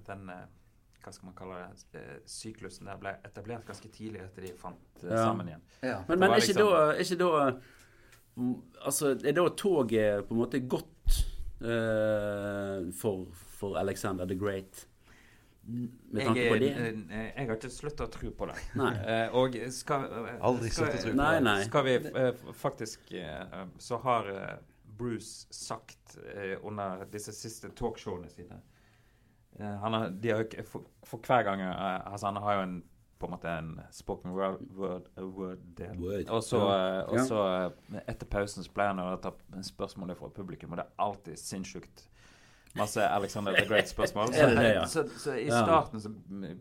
[0.07, 0.45] den eh,
[1.05, 1.61] hva skal man kalle
[1.93, 5.25] det, eh, syklusen der ble etablert ganske tidlig etter de fant eh, Ja.
[5.27, 5.63] sammen igjen.
[5.83, 5.99] ja.
[6.09, 7.61] Men, men er ikke liksom- da, er ikke da
[8.37, 8.55] mm,
[8.87, 11.19] Altså, er da toget på en måte gått
[11.63, 14.87] uh, for, for Alexander the Great?
[15.65, 16.71] Med tanke jeg, på det?
[17.37, 18.57] jeg har ikke slutta å tro på det.
[19.13, 20.09] Eh, og skal
[20.43, 21.45] Aldri skal- å tro på Nei, det.
[21.47, 21.59] nei.
[21.69, 24.27] Skal vi eh, faktisk eh, Så har
[24.99, 26.17] Bruce sagt
[26.67, 28.59] under disse siste talkshowene sine
[29.61, 32.83] har, de har, jo for, for hver gang eh, altså Han har jo en
[33.23, 35.99] på en måte en spoken word, word, a word-del.
[36.01, 36.29] Word.
[36.29, 37.03] Og så, Ja.
[37.03, 37.43] eh, og så
[37.95, 39.31] eh, etter pausen så pleier han å ta
[39.63, 42.09] spørsmål fra publikum, og det er alltid sinnssykt
[42.75, 44.33] masse Alexander the Great-spørsmål.
[44.33, 44.87] Det, ja?
[44.87, 46.59] så, så i starten så mm,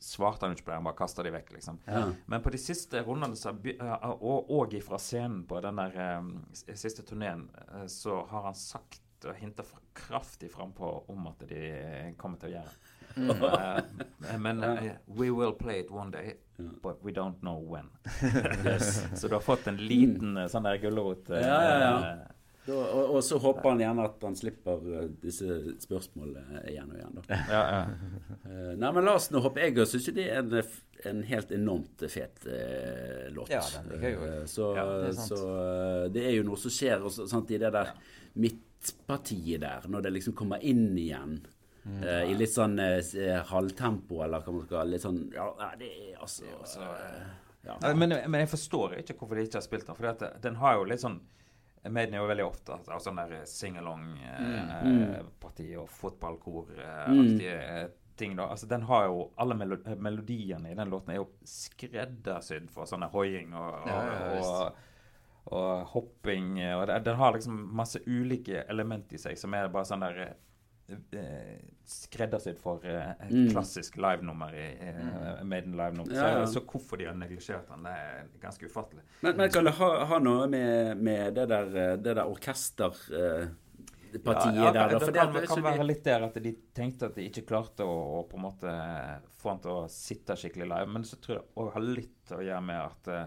[0.00, 1.80] svarte han ikke på det, han bare kasta de vekk, liksom.
[1.84, 2.06] Ja.
[2.26, 6.32] Men på de siste rundene, så, eh, og, og fra scenen på den der um,
[6.54, 9.66] siste turneen, eh, så har han sagt og hinter
[9.98, 11.62] kraftig frampå om at de
[12.20, 12.76] kommer til å gjøre
[13.18, 13.30] Mm.
[13.30, 16.34] Uh, men uh, we will play it one day,
[16.82, 17.88] but we don't know when.
[19.14, 20.48] så du har fått en liten mm.
[20.48, 21.30] sånn der gulrot.
[21.30, 22.34] Uh, Ja, ja, ja.
[22.68, 24.82] Da, og, og så håper han gjerne at han slipper
[25.22, 27.14] disse spørsmålene igjen og igjen.
[27.16, 27.38] da.
[27.48, 27.78] ja, ja.
[28.76, 29.62] Nei, men la oss nå hoppe.
[29.64, 30.74] jeg og syns jo det er en,
[31.08, 33.48] en helt enormt fet eh, låt.
[33.54, 34.44] Ja, den liker jeg jo.
[34.52, 35.40] Så, Ja, det er så
[36.12, 37.94] det er jo noe som skjer også, sant, i det der
[38.88, 41.46] midtpartiet der, når det liksom kommer inn igjen.
[41.84, 42.02] Mm.
[42.02, 45.88] eh, I litt sånn eh, eh, halvtempo, eller hva man skal Litt sånn Ja, det
[45.88, 47.22] er altså eh,
[47.64, 47.76] ja.
[47.80, 49.96] Nei, Men, men jeg forstår ikke hvorfor de ikke har spilt den.
[49.96, 51.20] For den har jo litt sånn
[51.88, 58.36] Maiden er jo veldig ofte av sånn der sing-along-parti og fotballkor-aktige ting.
[58.36, 58.44] da.
[58.50, 63.54] Altså Den har jo Alle melodiene i den låten er jo skreddersydd for sånne hoiing
[63.54, 63.98] og, og, Ja,
[64.42, 64.74] og,
[65.48, 66.56] og hopping.
[66.76, 70.18] Og det, den har liksom masse ulike element i seg som er bare sånn der
[70.92, 71.56] eh,
[71.88, 73.50] skreddersydd for eh, et Mm.
[73.52, 76.12] klassisk livenummer i eh, Maiden livenummer.
[76.14, 76.46] Ja, ja.
[76.46, 79.02] Så, så hvorfor de har neglisjert den, det er ganske ufattelig.
[79.22, 84.54] Men, men kan det ha, ha noe med, med det der, eh, det der orkesterpartiet
[84.56, 84.88] Ja, ja, der?
[84.88, 84.98] Da?
[84.98, 87.96] det kan, det, kan være litt der at de tenkte at de ikke klarte å,
[88.20, 88.72] å på en måte
[89.38, 90.88] få han til å sitte skikkelig live.
[90.96, 93.26] Men så tror jeg det har litt å gjøre med at eh,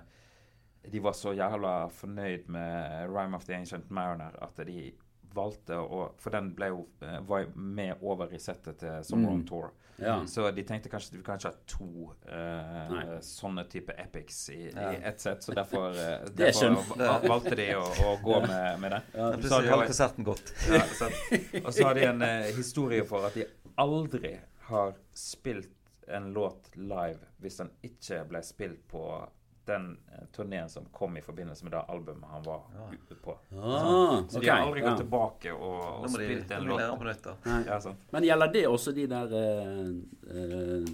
[0.90, 4.92] de var så jævla fornøyd med 'Rhyme of the Ancient Mariner' at de
[5.34, 9.30] valgte å For den ble jo eh, var jo med over i settet til Summer
[9.30, 9.48] on Mm.
[9.48, 9.72] Tour.
[10.00, 10.26] ja.
[10.26, 14.72] Så de tenkte kanskje at vi kan ikke ha to uh, sånne type epics i,
[14.76, 14.92] Ja.
[14.92, 15.44] i ett sett.
[15.44, 19.02] Så derfor, uh, derfor valgte de å, å gå med, med det.
[19.14, 20.54] Ja, Så har de har konserten gått.
[20.70, 20.82] ja.
[21.66, 23.46] Og så har de en uh, historie for at de
[23.78, 25.70] aldri har spilt
[26.08, 29.06] en låt live hvis den ikke ble spilt på
[29.66, 33.36] den uh, turneen som kom i forbindelse med det albumet han var ute på.
[33.57, 34.89] Ah, Så de har aldri ja.
[34.89, 36.84] gått tilbake og, og de, spilt en låt.
[36.99, 37.24] på nytt.
[37.24, 37.36] da.
[37.68, 38.07] Ja, sant.
[38.12, 39.93] Men gjelder det også de der uh,
[40.34, 40.91] uh,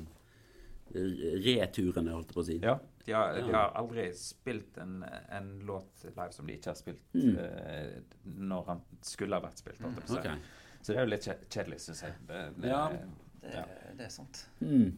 [1.48, 2.58] returene, holdt jeg på å si?
[2.64, 5.00] Ja, de har, de har aldri spilt en,
[5.32, 7.38] en låt live som de ikke har spilt Mm.
[7.40, 9.80] uh, når han skulle ha vært spilt.
[9.84, 10.28] holdt jeg på å si.
[10.36, 10.54] Ok.
[10.82, 12.14] Så det er jo litt kjedelig, syns jeg.
[12.28, 12.84] Det, det, Ja.
[13.42, 13.64] Det, Ja.
[13.98, 14.44] det er sant.
[14.60, 14.98] Mm.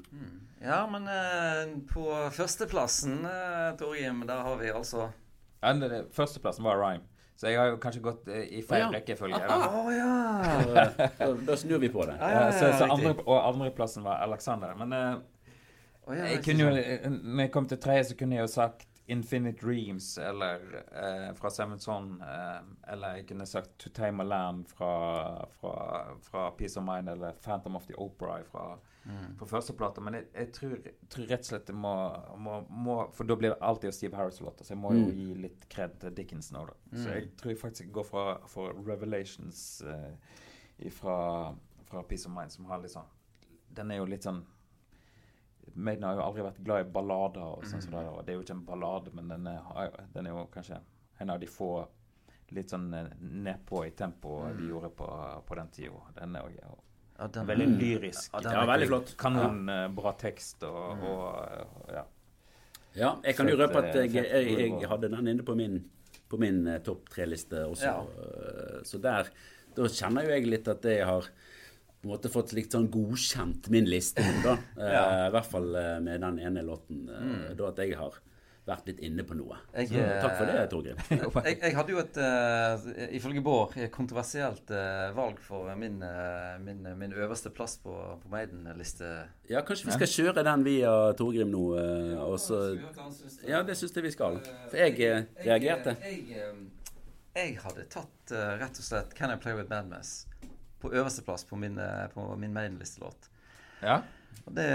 [0.61, 5.09] Ja, men eh, på førsteplassen, uh, Torgrim, der har vi altså
[5.61, 7.03] Ja, det- Førsteplassen var Rhyme.
[7.39, 8.89] Så jeg har jo kanskje gått eh, i feil ja.
[8.91, 9.37] rekkefølge.
[9.47, 9.57] Da.
[9.95, 11.29] ja!
[11.47, 12.17] Da, snur vi på det.
[12.19, 14.73] Ja, ja, Eh, så, så andre, og andreplassen var Alexander.
[14.75, 15.13] Men eh,
[16.03, 18.51] oh, ja, jeg kunne jo, eh, når jeg kom til tredje, så kunne jeg jo
[18.51, 20.59] sagt Infinite Dreams eller
[20.91, 22.21] eh, fra Seven Son.
[22.21, 22.61] Eh,
[22.93, 25.73] eller jeg kunne sagt To Tame a Land fra, fra,
[26.21, 28.77] fra Peace of Mind eller Phantom of the Opera fra,
[29.09, 29.37] Mm.
[29.39, 30.01] på førsteplata.
[30.03, 30.73] Men jeg, jeg tror,
[31.09, 31.91] tror rett og slett det må,
[32.37, 35.15] må, må For da blir det alltid Steve Harris-låter, så jeg må jo Mm.
[35.15, 36.73] gi litt kred til Dickens nå, da.
[36.91, 37.13] Så Mm.
[37.15, 41.55] jeg tror jeg faktisk går fra, for Revelations eh, fra,
[41.89, 43.07] fra Peace of Mind, som har litt sånn
[43.73, 44.43] Den er jo litt sånn
[45.75, 47.91] Maiden har jo aldri vært glad i ballader, og sånn mm.
[47.95, 50.79] det, det er jo ikke en ballade, men den er, den er jo kanskje
[51.19, 51.71] en av de få
[52.55, 55.07] litt sånn eh, nedpå i tempo de gjorde på,
[55.45, 55.99] på den tida.
[56.15, 56.77] Den er jo
[57.19, 57.77] Ja, den- veldig Mm.
[57.79, 58.31] lyrisk.
[58.33, 59.17] Ja, den Ja, veldig flott.
[59.17, 62.05] Kanon eh, bra tekst og, og ja.
[62.95, 65.83] Ja, jeg kan jo røpe at jeg, jeg, jeg hadde den inne på min,
[66.29, 67.83] på min eh, topp tre-liste også.
[67.85, 67.99] Ja.
[68.01, 69.29] Eh, Så der
[69.75, 71.27] Da kjenner jo jeg litt at jeg har
[71.99, 74.55] på en måte fått litt sånn godkjent min liste nå, da.
[74.95, 75.03] ja.
[75.03, 77.05] uh, I hvert fall eh, med den ene låten.
[77.11, 78.15] eh, Da at jeg har
[78.69, 79.55] vært litt inne på noe.
[79.73, 80.99] Jeg, Så, takk for det, Torgrim.
[81.47, 82.19] jeg, jeg hadde jo et,
[83.17, 84.69] ifølge Bård, kontroversielt
[85.17, 85.97] valg for min,
[86.61, 89.09] min, min øverste plass på, på Maiden-liste.
[89.49, 92.61] Ja, kanskje vi skal kjøre den via Torgrim nå, eh, også,
[93.49, 94.37] Ja, det syns jeg vi skal.
[94.69, 95.97] For jeg reagerte.
[96.05, 96.45] Jeg,
[97.39, 100.28] jeg hadde tatt rett og slett 'Can I Play With Madness'
[100.79, 103.29] på øverste plass på min, eh, på min Maiden-listelåt.
[103.81, 104.01] ja.
[104.45, 104.65] Og det,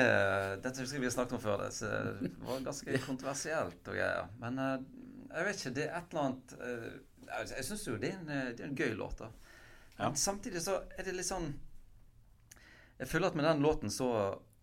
[0.62, 1.88] dette husker jeg vi har snakket om før, det, så
[2.20, 4.28] det var ganske kontroversielt og greier.
[4.42, 4.74] Men eh,
[5.34, 6.90] jeg vet ikke, det er et eller annet eh,
[7.56, 9.30] Jeg, syns jo det er, en, det er en gøy låt, da.
[9.96, 10.08] Ja.
[10.08, 11.52] Men samtidig så er det litt sånn
[12.98, 14.10] Jeg føler at med den låten så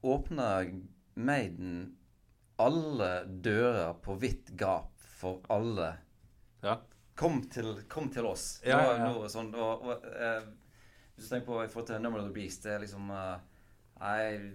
[0.03, 0.69] åpner
[1.15, 1.97] Maiden
[2.61, 5.95] alle dører på vidt gap for alle.
[6.61, 6.77] Ja.
[7.17, 8.61] Kom til, kom til oss.
[8.65, 9.09] Ja, ja, ja.
[9.09, 10.45] nå sånn, og, og, eh,
[11.15, 13.37] hvis du tenker på i forhold til Number of the Beast, det er liksom eh,
[14.01, 14.51] Nei,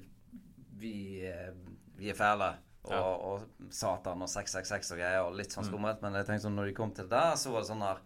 [0.80, 0.94] vi,
[1.26, 1.52] eh,
[1.96, 2.52] vi er fæle.
[2.86, 3.00] Og, Ja.
[3.02, 5.54] og Satan og 666 og greier, og litt Mm.
[5.56, 6.02] sånn skummelt.
[6.02, 7.98] Men jeg tenkte sånn, når de kom til det der, så var det sånn her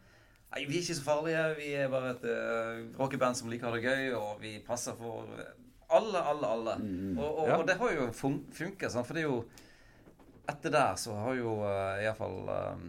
[0.53, 1.57] Nei, vi er ikke så farlige.
[1.57, 4.97] Vi er bare et uh, rockeband som liker å ha det gøy, og vi passer
[4.99, 5.29] for
[5.91, 6.75] alle, alle, alle.
[7.19, 7.57] Og, og, Ja.
[7.59, 9.45] og det har jo fun funket, sånn, for det er jo
[10.49, 12.83] Etter der så har jo uh, iallfall um,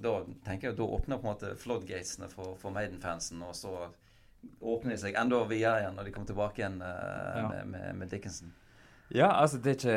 [0.00, 0.12] Da
[0.46, 3.88] tenker jeg da åpner på en måte floodgatesene for, for Maiden-fansen, og så
[4.60, 6.88] åpner de seg enda videre igjen når de kommer tilbake igjen uh,
[7.40, 7.48] Ja.
[7.48, 8.52] med, med, med Dickinson.
[9.10, 9.94] Ja, altså det er ikke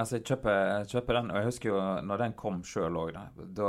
[0.00, 3.12] Altså, jeg kjøper, jeg kjøper den, og jeg husker jo når den kom sjøl òg,
[3.14, 3.26] da.
[3.60, 3.68] Da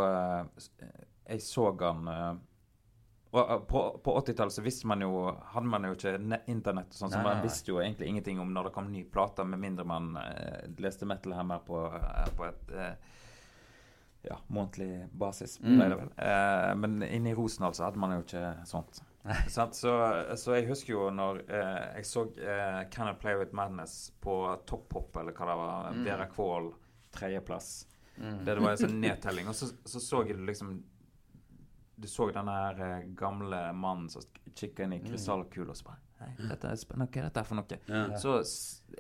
[0.82, 1.03] eh,
[1.36, 2.32] jeg så den eh,
[3.38, 5.11] og eh, På, på 80-tallet så visste man jo
[5.53, 6.15] Hadde man jo ikke
[6.49, 9.61] internett sånn, så man visste jo egentlig ingenting om når det kom ny plate, med
[9.61, 12.95] mindre man eh, leste Metal Hammer på, eh, på et eh,
[14.28, 15.82] ja, månedlig basis, Mm.
[16.17, 19.03] Eh, men inne i Rosendal så hadde man jo ikke sånt.
[19.49, 19.67] Så,
[20.38, 24.36] så jeg husker jo når eh, jeg så eh, Can I Play With Madness på
[24.69, 26.03] Topphopp, eller hva det var, Mm.
[26.05, 26.69] Vera Kvål,
[27.11, 27.88] tredjeplass.
[28.17, 28.38] Mm.
[28.45, 29.47] Det, det var en sånn nedtelling.
[29.51, 30.78] Og så så, så jeg liksom
[31.97, 34.21] Du så den her eh, gamle mannen som
[34.55, 35.07] kikka inn i Mm.
[35.11, 37.11] krystallkula og så bare Hei, dette er spennende.
[37.13, 37.78] Hva er dette for noe?
[37.88, 38.03] Ja.
[38.18, 38.36] Så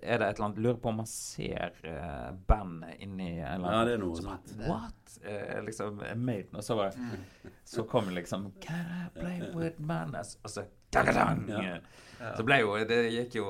[0.03, 3.71] er det et eller annet Lurer på om man ser uh, bandet inni en eller
[3.71, 4.51] Ja, annen det er noe så sånt.
[4.67, 5.15] What?
[5.25, 6.59] Uh, liksom Maiden.
[6.59, 7.09] Og så bare
[7.65, 10.35] Så kom liksom Can I play with madness?
[10.43, 11.47] Og så dagadang!
[11.49, 11.79] Ja.
[12.37, 13.49] Så ble jo Det gikk jo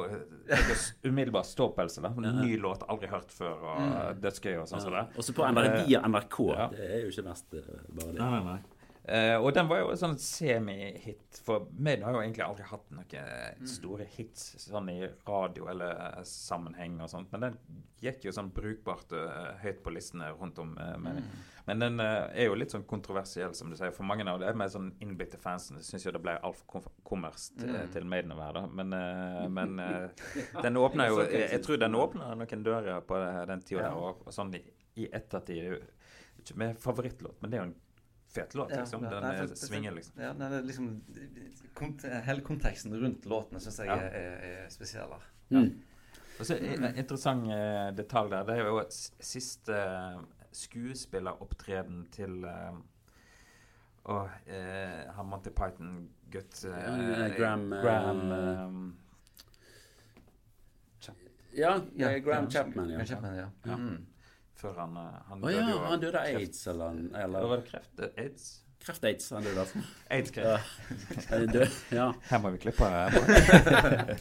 [1.03, 2.01] umiddelbar ståpelse.
[2.03, 5.05] da Ny låt, aldri hørt før, og dødsgøy og sånn som det.
[5.19, 6.39] Også på NRK, via NRK.
[6.55, 6.67] Ja.
[6.73, 8.19] Det er jo ikke mest eh, bare det.
[8.19, 8.76] Nei, nei, nei.
[9.07, 12.89] Eh, og den var jo en sånn semi-hit, for Maiden har jo egentlig aldri hatt
[12.91, 17.55] noen store hits sånn i radio- eller eh, sammenheng og sånt, men den
[18.03, 20.75] gikk jo sånn brukbart uh, høyt på listene rundt om.
[20.77, 21.23] Uh, men,
[21.65, 23.95] men den er jo litt sånn kontroversiell, som du sier.
[23.95, 27.63] For mange av de mer sånn innbitte fansen syns jo det ble altfor kom kommerst
[27.63, 28.83] eh, til Maiden å være, da.
[28.83, 28.93] Men,
[29.55, 29.81] men
[30.67, 34.21] den åpna jo jeg, jeg tror den åpna noen dører på den tida der, og,
[34.27, 34.61] og sånn i,
[34.99, 35.79] i ettertid
[36.43, 37.77] Ikke med favorittlåt, men det er jo en
[38.37, 39.03] fet låt, liksom.
[39.03, 40.21] ja, Den nei, er for- svinger, liksom.
[40.23, 40.89] Ja, nei, det er liksom
[41.77, 43.95] kont Hele konteksten rundt låtene syns jeg Ja.
[43.97, 45.11] er, er, er spesiell.
[45.17, 45.27] her.
[45.49, 45.69] Mm.
[46.39, 50.19] Og så En en interessant eh, detalj der, det er jo siste eh,
[50.53, 52.77] skuespilleropptreden til eh,
[54.07, 58.93] og, eh, han Monty Python-gutt eh, Ja, Graham, eh, Graham eh,
[61.57, 62.49] Ja, Ja, Graham.
[62.51, 62.95] Chapman, ja.
[62.97, 63.49] Graham Chapman, ja.
[63.65, 63.77] Ja.
[63.77, 64.05] Mm.
[64.57, 64.95] Før han,
[65.29, 65.53] han døde.
[65.53, 67.99] Å ja, han døde av aids, eller, Eller eller var det kreft?
[67.99, 68.47] Eh, Aids?
[68.81, 69.71] Kreft-aids han døde av.
[70.15, 70.65] Aids-kreft.
[71.57, 71.67] Ja.
[71.93, 72.07] Ja.
[72.29, 72.87] Her må vi klippe.
[72.87, 73.13] Her.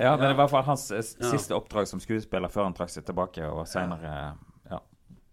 [0.00, 1.30] ja, men det var i hvert fall hans eh, Ja.
[1.30, 4.14] siste oppdrag som skuespiller før han trakk seg tilbake, og senere
[4.70, 4.80] ja,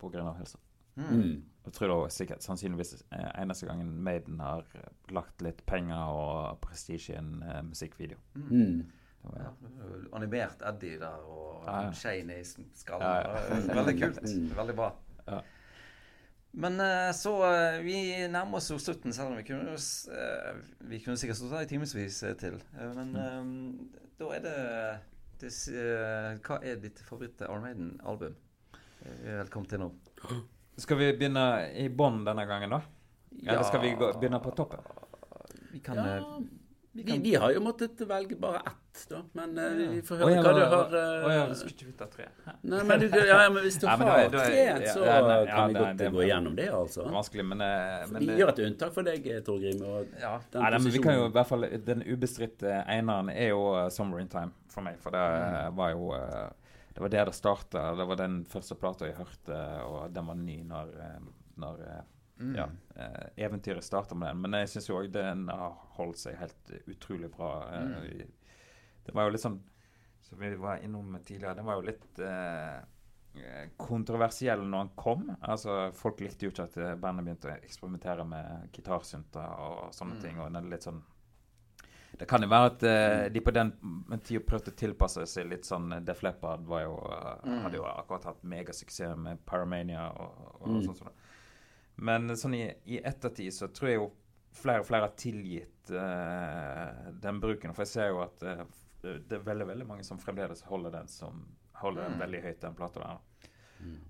[0.02, 0.60] på grunn av helse.
[0.98, 1.46] Mm.
[1.68, 6.14] Jeg tror det var sikkert sannsynligvis eh, eneste gangen Maiden har eh, lagt litt penger
[6.14, 8.18] og prestisje i en uh, musikkvideo.
[8.36, 8.86] Mm.
[9.36, 9.52] Ja,
[9.82, 11.92] jo animert Eddie der og Ja, ja.
[11.92, 13.68] Shane i skallen.
[13.68, 14.20] Veldig kult.
[14.28, 14.50] Mm.
[14.56, 14.92] Veldig bra.
[15.28, 15.42] Ja.
[16.58, 17.98] Men eh, så eh, Vi
[18.32, 21.70] nærmer oss jo slutten, selv om vi kunne, eh, vi kunne sikkert stått her i
[21.70, 22.58] timevis eh, til.
[22.80, 23.90] Eh, Men mm.
[24.18, 24.58] da er det,
[25.44, 28.38] det eh, Hva er ditt favoritt Iron Maiden-album?
[29.04, 29.92] Vi er vel kommet til nå.
[30.82, 31.44] Skal vi begynne
[31.78, 32.82] i bånn denne gangen, da?
[33.44, 34.82] Eller skal vi gå, begynne på toppen?
[35.72, 36.44] Vi kan, Ja, eh,
[36.98, 39.20] vi vi, kan vi har jo måttet velge bare ett, da.
[39.38, 41.90] Men eh, vi får høre ja, hva du å, har å, ja, eh, skulle ikke
[41.92, 42.26] vite av tre?
[42.46, 45.18] Nei, men, du, ja, ja, men hvis du Ja, men har tre, ja, så ja,
[45.22, 47.06] ja, kan vi godt gå igjennom det, altså.
[47.14, 49.86] Vanskelig, men, eh, men Vi det- gjør et unntak for deg, Torgrim.
[49.86, 50.34] Og ja.
[50.56, 53.86] den Nei, men vi kan jo i hvert fall Den ubestridte eneren er jo uh,
[53.94, 54.98] 'Summer in Time' for meg.
[55.06, 56.50] For det uh, var jo uh,
[56.96, 57.92] Det var der det starta.
[57.94, 62.02] Det var den første plata jeg hørte, og den var ny når, uh, når uh,
[62.40, 62.56] Mm.
[62.56, 64.42] ja, eh, eventyret starta med den.
[64.42, 67.54] Men jeg syns òg den har holdt seg helt uh, utrolig bra.
[67.66, 68.28] Uh, Mm.
[69.08, 69.62] Det var jo litt sånn
[70.22, 72.82] Som vi var innom tidligere, den var jo litt uh,
[73.38, 75.30] eh, kontroversiell når han kom.
[75.42, 80.16] Altså, Folk likte jo ikke at eh, bandet begynte å eksperimentere med gitarsynter og sånne
[80.18, 80.22] Mm.
[80.22, 80.40] ting.
[80.40, 81.02] og den er litt sånn
[82.20, 83.72] Det kan jo være at eh, de på den
[84.24, 87.62] tida prøvde å tilpasse seg litt sånn eh, Def Leppard var jo, eh, Mm.
[87.64, 90.82] hadde jo akkurat hatt megasuksess med Paramania og, og Mm.
[90.94, 91.10] sånn.
[91.98, 94.12] Men sånn i, i ettertid så tror jeg jo
[94.58, 97.74] flere og flere har tilgitt uh, den bruken.
[97.74, 98.64] For jeg ser jo at uh,
[99.04, 101.44] det er veldig veldig mange som fremdeles holder den som
[101.82, 102.22] holder den Mm.
[102.26, 103.20] veldig høyt, den plata der.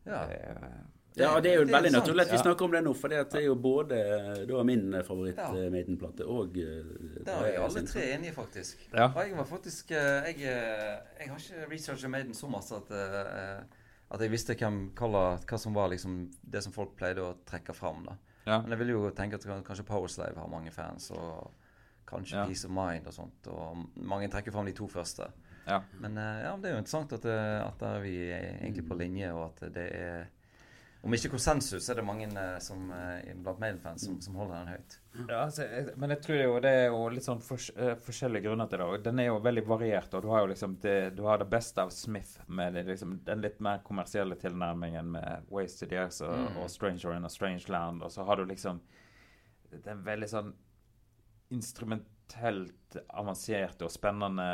[0.06, 0.26] ja.
[0.28, 0.86] Det er-
[1.18, 2.04] Ja, det er jo Det er veldig sant.
[2.06, 2.42] naturlig at vi Ja.
[2.44, 7.32] snakker om det nå, for det er jo både da min favoritt-Maiden-plate og eh, Der
[7.34, 8.84] er vi alle tre enige, faktisk.
[8.94, 9.08] Ja.
[9.16, 12.92] Og jeg var faktisk eh, jeg, eh, jeg har ikke researchet Maiden så masse at,
[12.92, 13.64] eh,
[14.10, 17.74] at jeg visste hvem, hva, hva som var liksom det som folk pleide å trekke
[17.76, 18.06] fram.
[18.08, 18.16] da.
[18.48, 18.62] Ja.
[18.62, 21.52] Men jeg ville jo tenke at kanskje Powerslave har mange fans, og
[22.08, 22.46] kanskje Ja.
[22.48, 23.48] Peace of Mind og sånt.
[23.52, 25.28] Og mange trekker fram de to første.
[25.68, 25.82] Ja.
[26.00, 29.34] Men eh, ja, det er jo interessant at, eh, at er vi egentlig på linje,
[29.36, 30.30] og at det er
[31.04, 34.56] Om ikke konsensus, så er det mange eh, som, eh, blant Mail-fans som, som holder
[34.58, 34.96] den høyt.
[35.30, 38.44] Ja, altså, jeg, men jeg tror jo det er jo litt sånn fors eh, forskjellige
[38.48, 38.88] grunner til det.
[38.96, 40.14] Og den er jo veldig variert.
[40.18, 43.20] Og du har jo liksom det, du har det beste av Smith med det, liksom,
[43.30, 46.58] den litt mer kommersielle tilnærmingen med Wasted Years og, Mm.
[46.64, 48.02] og Stranger in a Strange Land.
[48.04, 48.82] Og så har du liksom
[49.86, 50.54] den veldig sånn
[51.54, 54.46] instrumentelt avanserte og spennende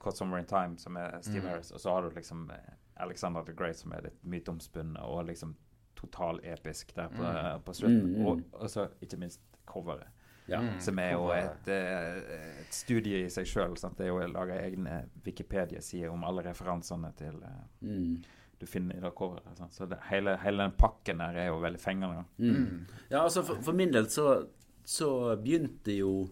[0.00, 1.48] Caught Summer in Time, som er Steve Mm.
[1.50, 1.70] Harris.
[1.72, 2.50] Og så har du liksom
[2.96, 5.54] Alexander the Great, som er litt myteomspunnet og liksom
[5.96, 7.62] totalepisk der på, Mm.
[7.64, 8.02] på slutten.
[8.12, 8.26] Mm, mm.
[8.26, 10.06] Og, og så ikke minst coveret.
[10.48, 10.60] Ja.
[10.60, 10.80] Mm.
[10.80, 12.16] Som er jo et, eh,
[12.60, 13.74] et studie i seg sjøl.
[13.74, 18.22] Det er jo laga egne Wikipedia-sider om alle referansene til eh, Mm.
[18.60, 19.56] du finner i det coveret.
[19.58, 19.72] sant?
[19.72, 22.24] Så det, hele, hele den pakken der er jo veldig fengende.
[22.38, 22.86] Mm.
[23.10, 24.46] Ja, altså for, for min del så,
[24.84, 26.30] så begynte jo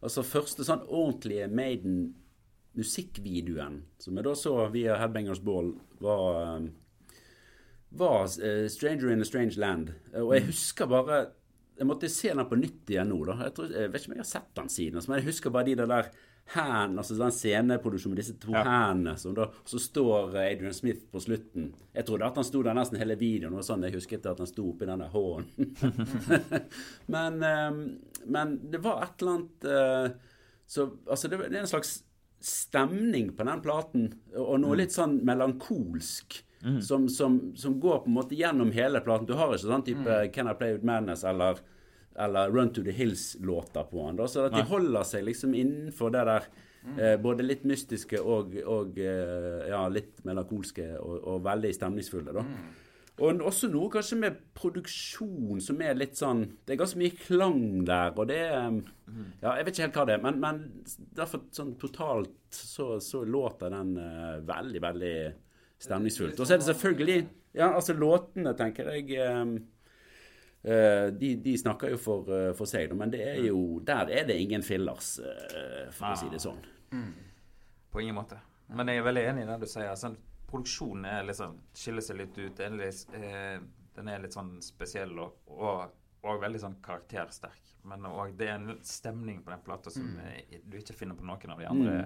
[0.00, 2.14] Altså første sånn ordentlige Maiden
[2.78, 5.72] musikkvideoen, som jeg da så via Headbangers Ball,
[6.02, 6.70] var um,
[7.90, 9.92] var eh, 'Stranger in a Strange Land'.
[10.20, 11.26] Og jeg husker bare
[11.78, 13.20] Jeg måtte se den på nytt igjen nå.
[13.24, 15.28] da Jeg, tror, jeg vet ikke om jeg har sett den siden, altså, men jeg
[15.28, 16.08] husker bare de der,
[16.54, 18.62] hendene, altså den sceneproduksjonen med disse to Ja.
[18.64, 19.14] hendene.
[19.20, 21.74] Som da, så står eh, Adrian Smith på slutten.
[21.94, 23.54] Jeg trodde at han sto der nesten hele videoen.
[23.54, 25.76] Og sånn, Jeg husket at han sto oppi den der hånden.
[27.14, 27.70] men, eh,
[28.26, 30.10] men det var et eller annet eh,
[30.66, 32.02] så, altså det, det er en slags
[32.40, 36.44] stemning på den platen, og noe litt sånn melankolsk.
[36.82, 39.26] Som, som, som går på en måte gjennom hele platen.
[39.28, 41.60] Du har ikke sånn type 'Can I Play With Madness' eller,
[42.18, 44.16] eller 'Run To The Hills'-låter på den.
[44.16, 46.48] Da, så at de holder seg liksom innenfor det der
[46.98, 52.32] eh, både litt mystiske og, og eh, ja, litt melankolske og, og veldig stemningsfulle.
[52.34, 52.42] da.
[53.18, 57.62] Og også noe kanskje med produksjon som er litt sånn Det er ganske mye klang
[57.88, 58.68] der, og det er
[59.42, 60.60] Ja, jeg vet ikke helt hva det er, men, men
[61.18, 65.16] derfor sånn totalt så, så låter den uh, veldig, veldig
[65.82, 66.38] stemningsfullt.
[66.38, 67.18] Og så er det selvfølgelig
[67.58, 69.58] Ja, altså låtene, tenker jeg um,
[70.58, 74.24] Uh, de, de snakker jo for, uh, for seg, men det er jo Der er
[74.26, 76.58] det ingen fillers, uh, for å si det sånn.
[77.94, 78.40] På ingen måte.
[78.74, 79.94] Men jeg er veldig enig i det du sier.
[79.96, 80.16] Sånn,
[80.48, 82.56] produksjonen er sånn, skiller seg litt ut.
[82.58, 83.56] Den er litt, eh,
[83.98, 87.74] den er litt sånn spesiell og, og, og veldig sånn karaktersterk.
[87.88, 90.60] Men og det er en stemning på den plata som mm.
[90.68, 91.98] du ikke finner på noen av de andre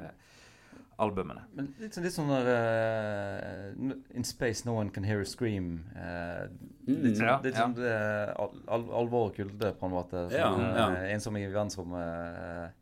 [1.02, 1.42] albumene.
[1.56, 5.82] Men litt sånn, litt sånn der uh, In space no one can hear a scream.
[5.96, 6.46] Uh,
[6.86, 7.64] litt sånn, Ja, litt ja.
[7.64, 7.96] sånn det,
[8.36, 10.26] al al alvor og kulde, på en måte.
[10.30, 10.86] Sånn, Ja, ja.
[11.00, 12.78] eh, Ensom i verdensrommet.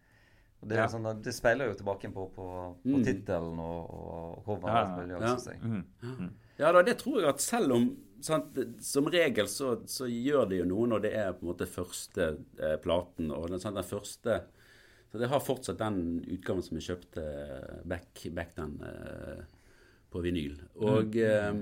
[0.63, 0.89] Og det, er Ja.
[0.93, 2.47] sånn, det speiler jo tilbake på, på,
[2.83, 3.03] på Mm.
[3.05, 5.09] tittelen og, og coveret.
[5.09, 5.37] Ja, ja.
[5.53, 5.61] jeg.
[6.03, 6.31] Mhm.
[6.61, 10.59] Ja da, det tror jeg at selv om sant, Som regel så, så gjør det
[10.59, 12.27] jo noe når det er på en måte første
[12.61, 13.31] eh, platen.
[13.33, 14.43] Og den, sant, den første
[15.11, 19.41] Så det har fortsatt den utgaven som jeg kjøpte eh, back, back then eh,
[20.13, 20.59] på vinyl.
[20.77, 21.55] Og eh,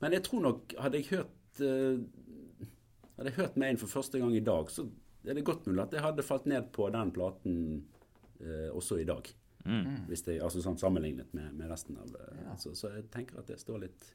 [0.00, 2.02] Men jeg tror nok Hadde jeg hørt eh,
[3.16, 4.88] Hadde jeg hørt meg inn for første gang i dag, så
[5.28, 7.56] er det godt mulig at jeg hadde falt ned på den platen
[8.72, 9.28] også i dag.
[9.64, 10.06] Mm.
[10.08, 12.54] Hvis det altså sånn Sammenlignet med, med resten av eh, Ja.
[12.56, 14.06] så, så jeg tenker at det står litt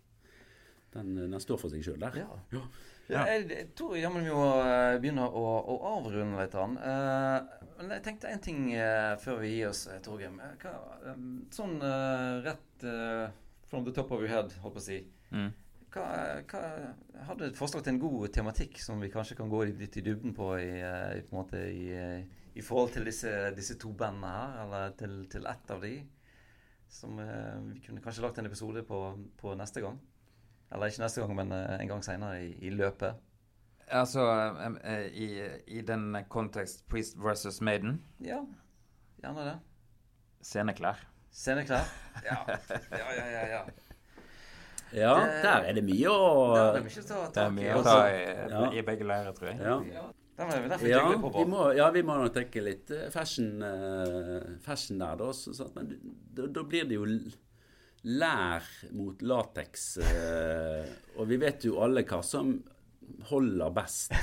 [0.96, 2.18] Den, den står for seg sjøl der.
[2.24, 2.40] Ja.
[2.56, 2.62] Ja.
[3.12, 6.56] Ja, jeg, jeg tror jammen vi må eh, begynne å, å avrunde litt.
[6.56, 6.78] Grann.
[6.82, 10.40] Eh, men jeg tenkte en ting uh, før vi gir oss, eh, Torgrim.
[10.42, 10.66] Eh,
[11.12, 11.20] eh,
[11.54, 13.28] sånn uh, rett eh,
[13.70, 14.98] from the top of your head, holdt på å si.
[15.36, 15.52] Mm.
[15.94, 16.08] Hva,
[16.50, 16.64] hva
[17.28, 20.34] hadde et forslag til en god tematikk som vi kanskje kan gå litt i dybden
[20.34, 24.28] på i, eh, på en måte i, eh, i forhold til disse, disse to bandene
[24.32, 25.94] her, eller til, til ett av de?
[26.90, 29.00] Som eh, vi kunne kanskje lagt en episode på,
[29.42, 29.98] på neste gang.
[30.72, 33.18] Eller ikke neste gang, men eh, en gang seinere i, i løpet.
[33.92, 34.24] Altså,
[34.84, 35.28] eh, i,
[35.78, 38.40] i den kontekst Priest versus Maiden, Ja,
[39.22, 39.58] gjerne det.
[40.42, 41.04] sceneklær.
[41.36, 41.84] Sceneklær.
[42.26, 43.26] Ja, ja, ja.
[43.30, 43.64] ja, ja.
[44.96, 46.22] ja, Det- der er det mye å
[46.56, 47.56] Det er det mye å ta Det tak i.
[47.60, 48.22] mye å ta i,
[48.56, 48.62] Ja.
[48.72, 49.60] i begge leirer, tror jeg.
[49.60, 50.06] Ja.
[50.38, 51.08] Ja, Den vi derfor Ja,
[51.38, 55.32] vi må, ja, vi må nok tenke litt eh, fashion, eh, fashion der, da.
[55.34, 55.94] Så, så, men
[56.36, 57.08] da, da blir det jo
[58.06, 59.86] lær mot lateks.
[60.04, 62.58] eh, og vi vet jo alle hva som
[63.30, 64.14] holder best.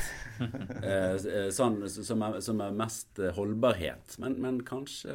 [1.55, 4.19] sånn som er, som er mest holdbarhet.
[4.21, 5.15] Men, men kanskje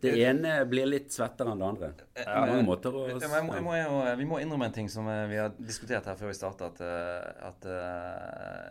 [0.00, 1.92] det ene blir litt svettere enn det andre.
[2.16, 2.96] På mange måter.
[2.96, 6.18] å ja, må, må jo, vi må innrømme en ting som vi har diskutert her
[6.18, 6.72] før vi starta.
[6.72, 6.84] At,
[7.52, 7.70] at,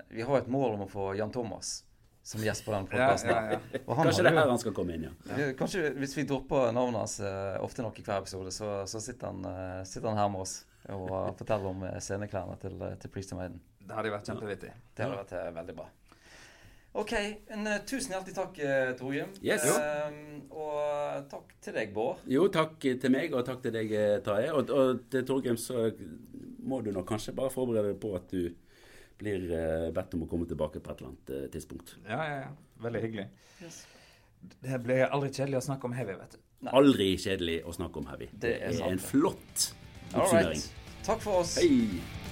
[0.10, 1.82] vi har et mål om å få Jan Thomas
[2.24, 3.30] som gjest på den podkasten.
[3.30, 3.80] Ja, ja, ja.
[3.96, 5.48] Kanskje det er her han skal komme inn, ja.
[5.60, 9.34] Kanskje Hvis vi dropper navnet hans uh, ofte nok i hver episode, så, så sitter,
[9.34, 10.62] han, uh, sitter, han, her med oss
[10.94, 13.60] og uh, forteller om sceneklærne til, til Priest of Maiden.
[13.84, 14.72] Det hadde vært kjempevittig.
[14.96, 15.90] Det hadde vært veldig bra.
[16.94, 17.14] OK.
[17.56, 18.60] En, tusen hjertelig takk,
[19.00, 19.32] Torgrim.
[19.42, 19.66] Yes.
[20.54, 22.22] og takk til deg, Bård.
[22.30, 24.52] Jo, takk til meg, og takk til deg, Tarjei.
[24.54, 25.88] Og, og til Torgrim så
[26.64, 28.54] må du nok kanskje bare forberede deg på at du
[29.24, 31.96] blir eh, bedt om å komme tilbake på et eller annet eh, tidspunkt.
[32.08, 32.80] Ja, ja, ja.
[32.84, 33.28] Veldig hyggelig.
[33.64, 33.84] Yes.
[34.64, 36.42] Det blir aldri kjedelig å snakke om heavy, vet du.
[36.64, 36.74] Nei.
[36.80, 38.32] Aldri kjedelig å snakke om heavy.
[38.34, 39.70] Det, det er, er en flott
[40.12, 40.68] oppsummering.
[41.04, 41.58] Takk for oss.
[41.60, 42.23] Hei.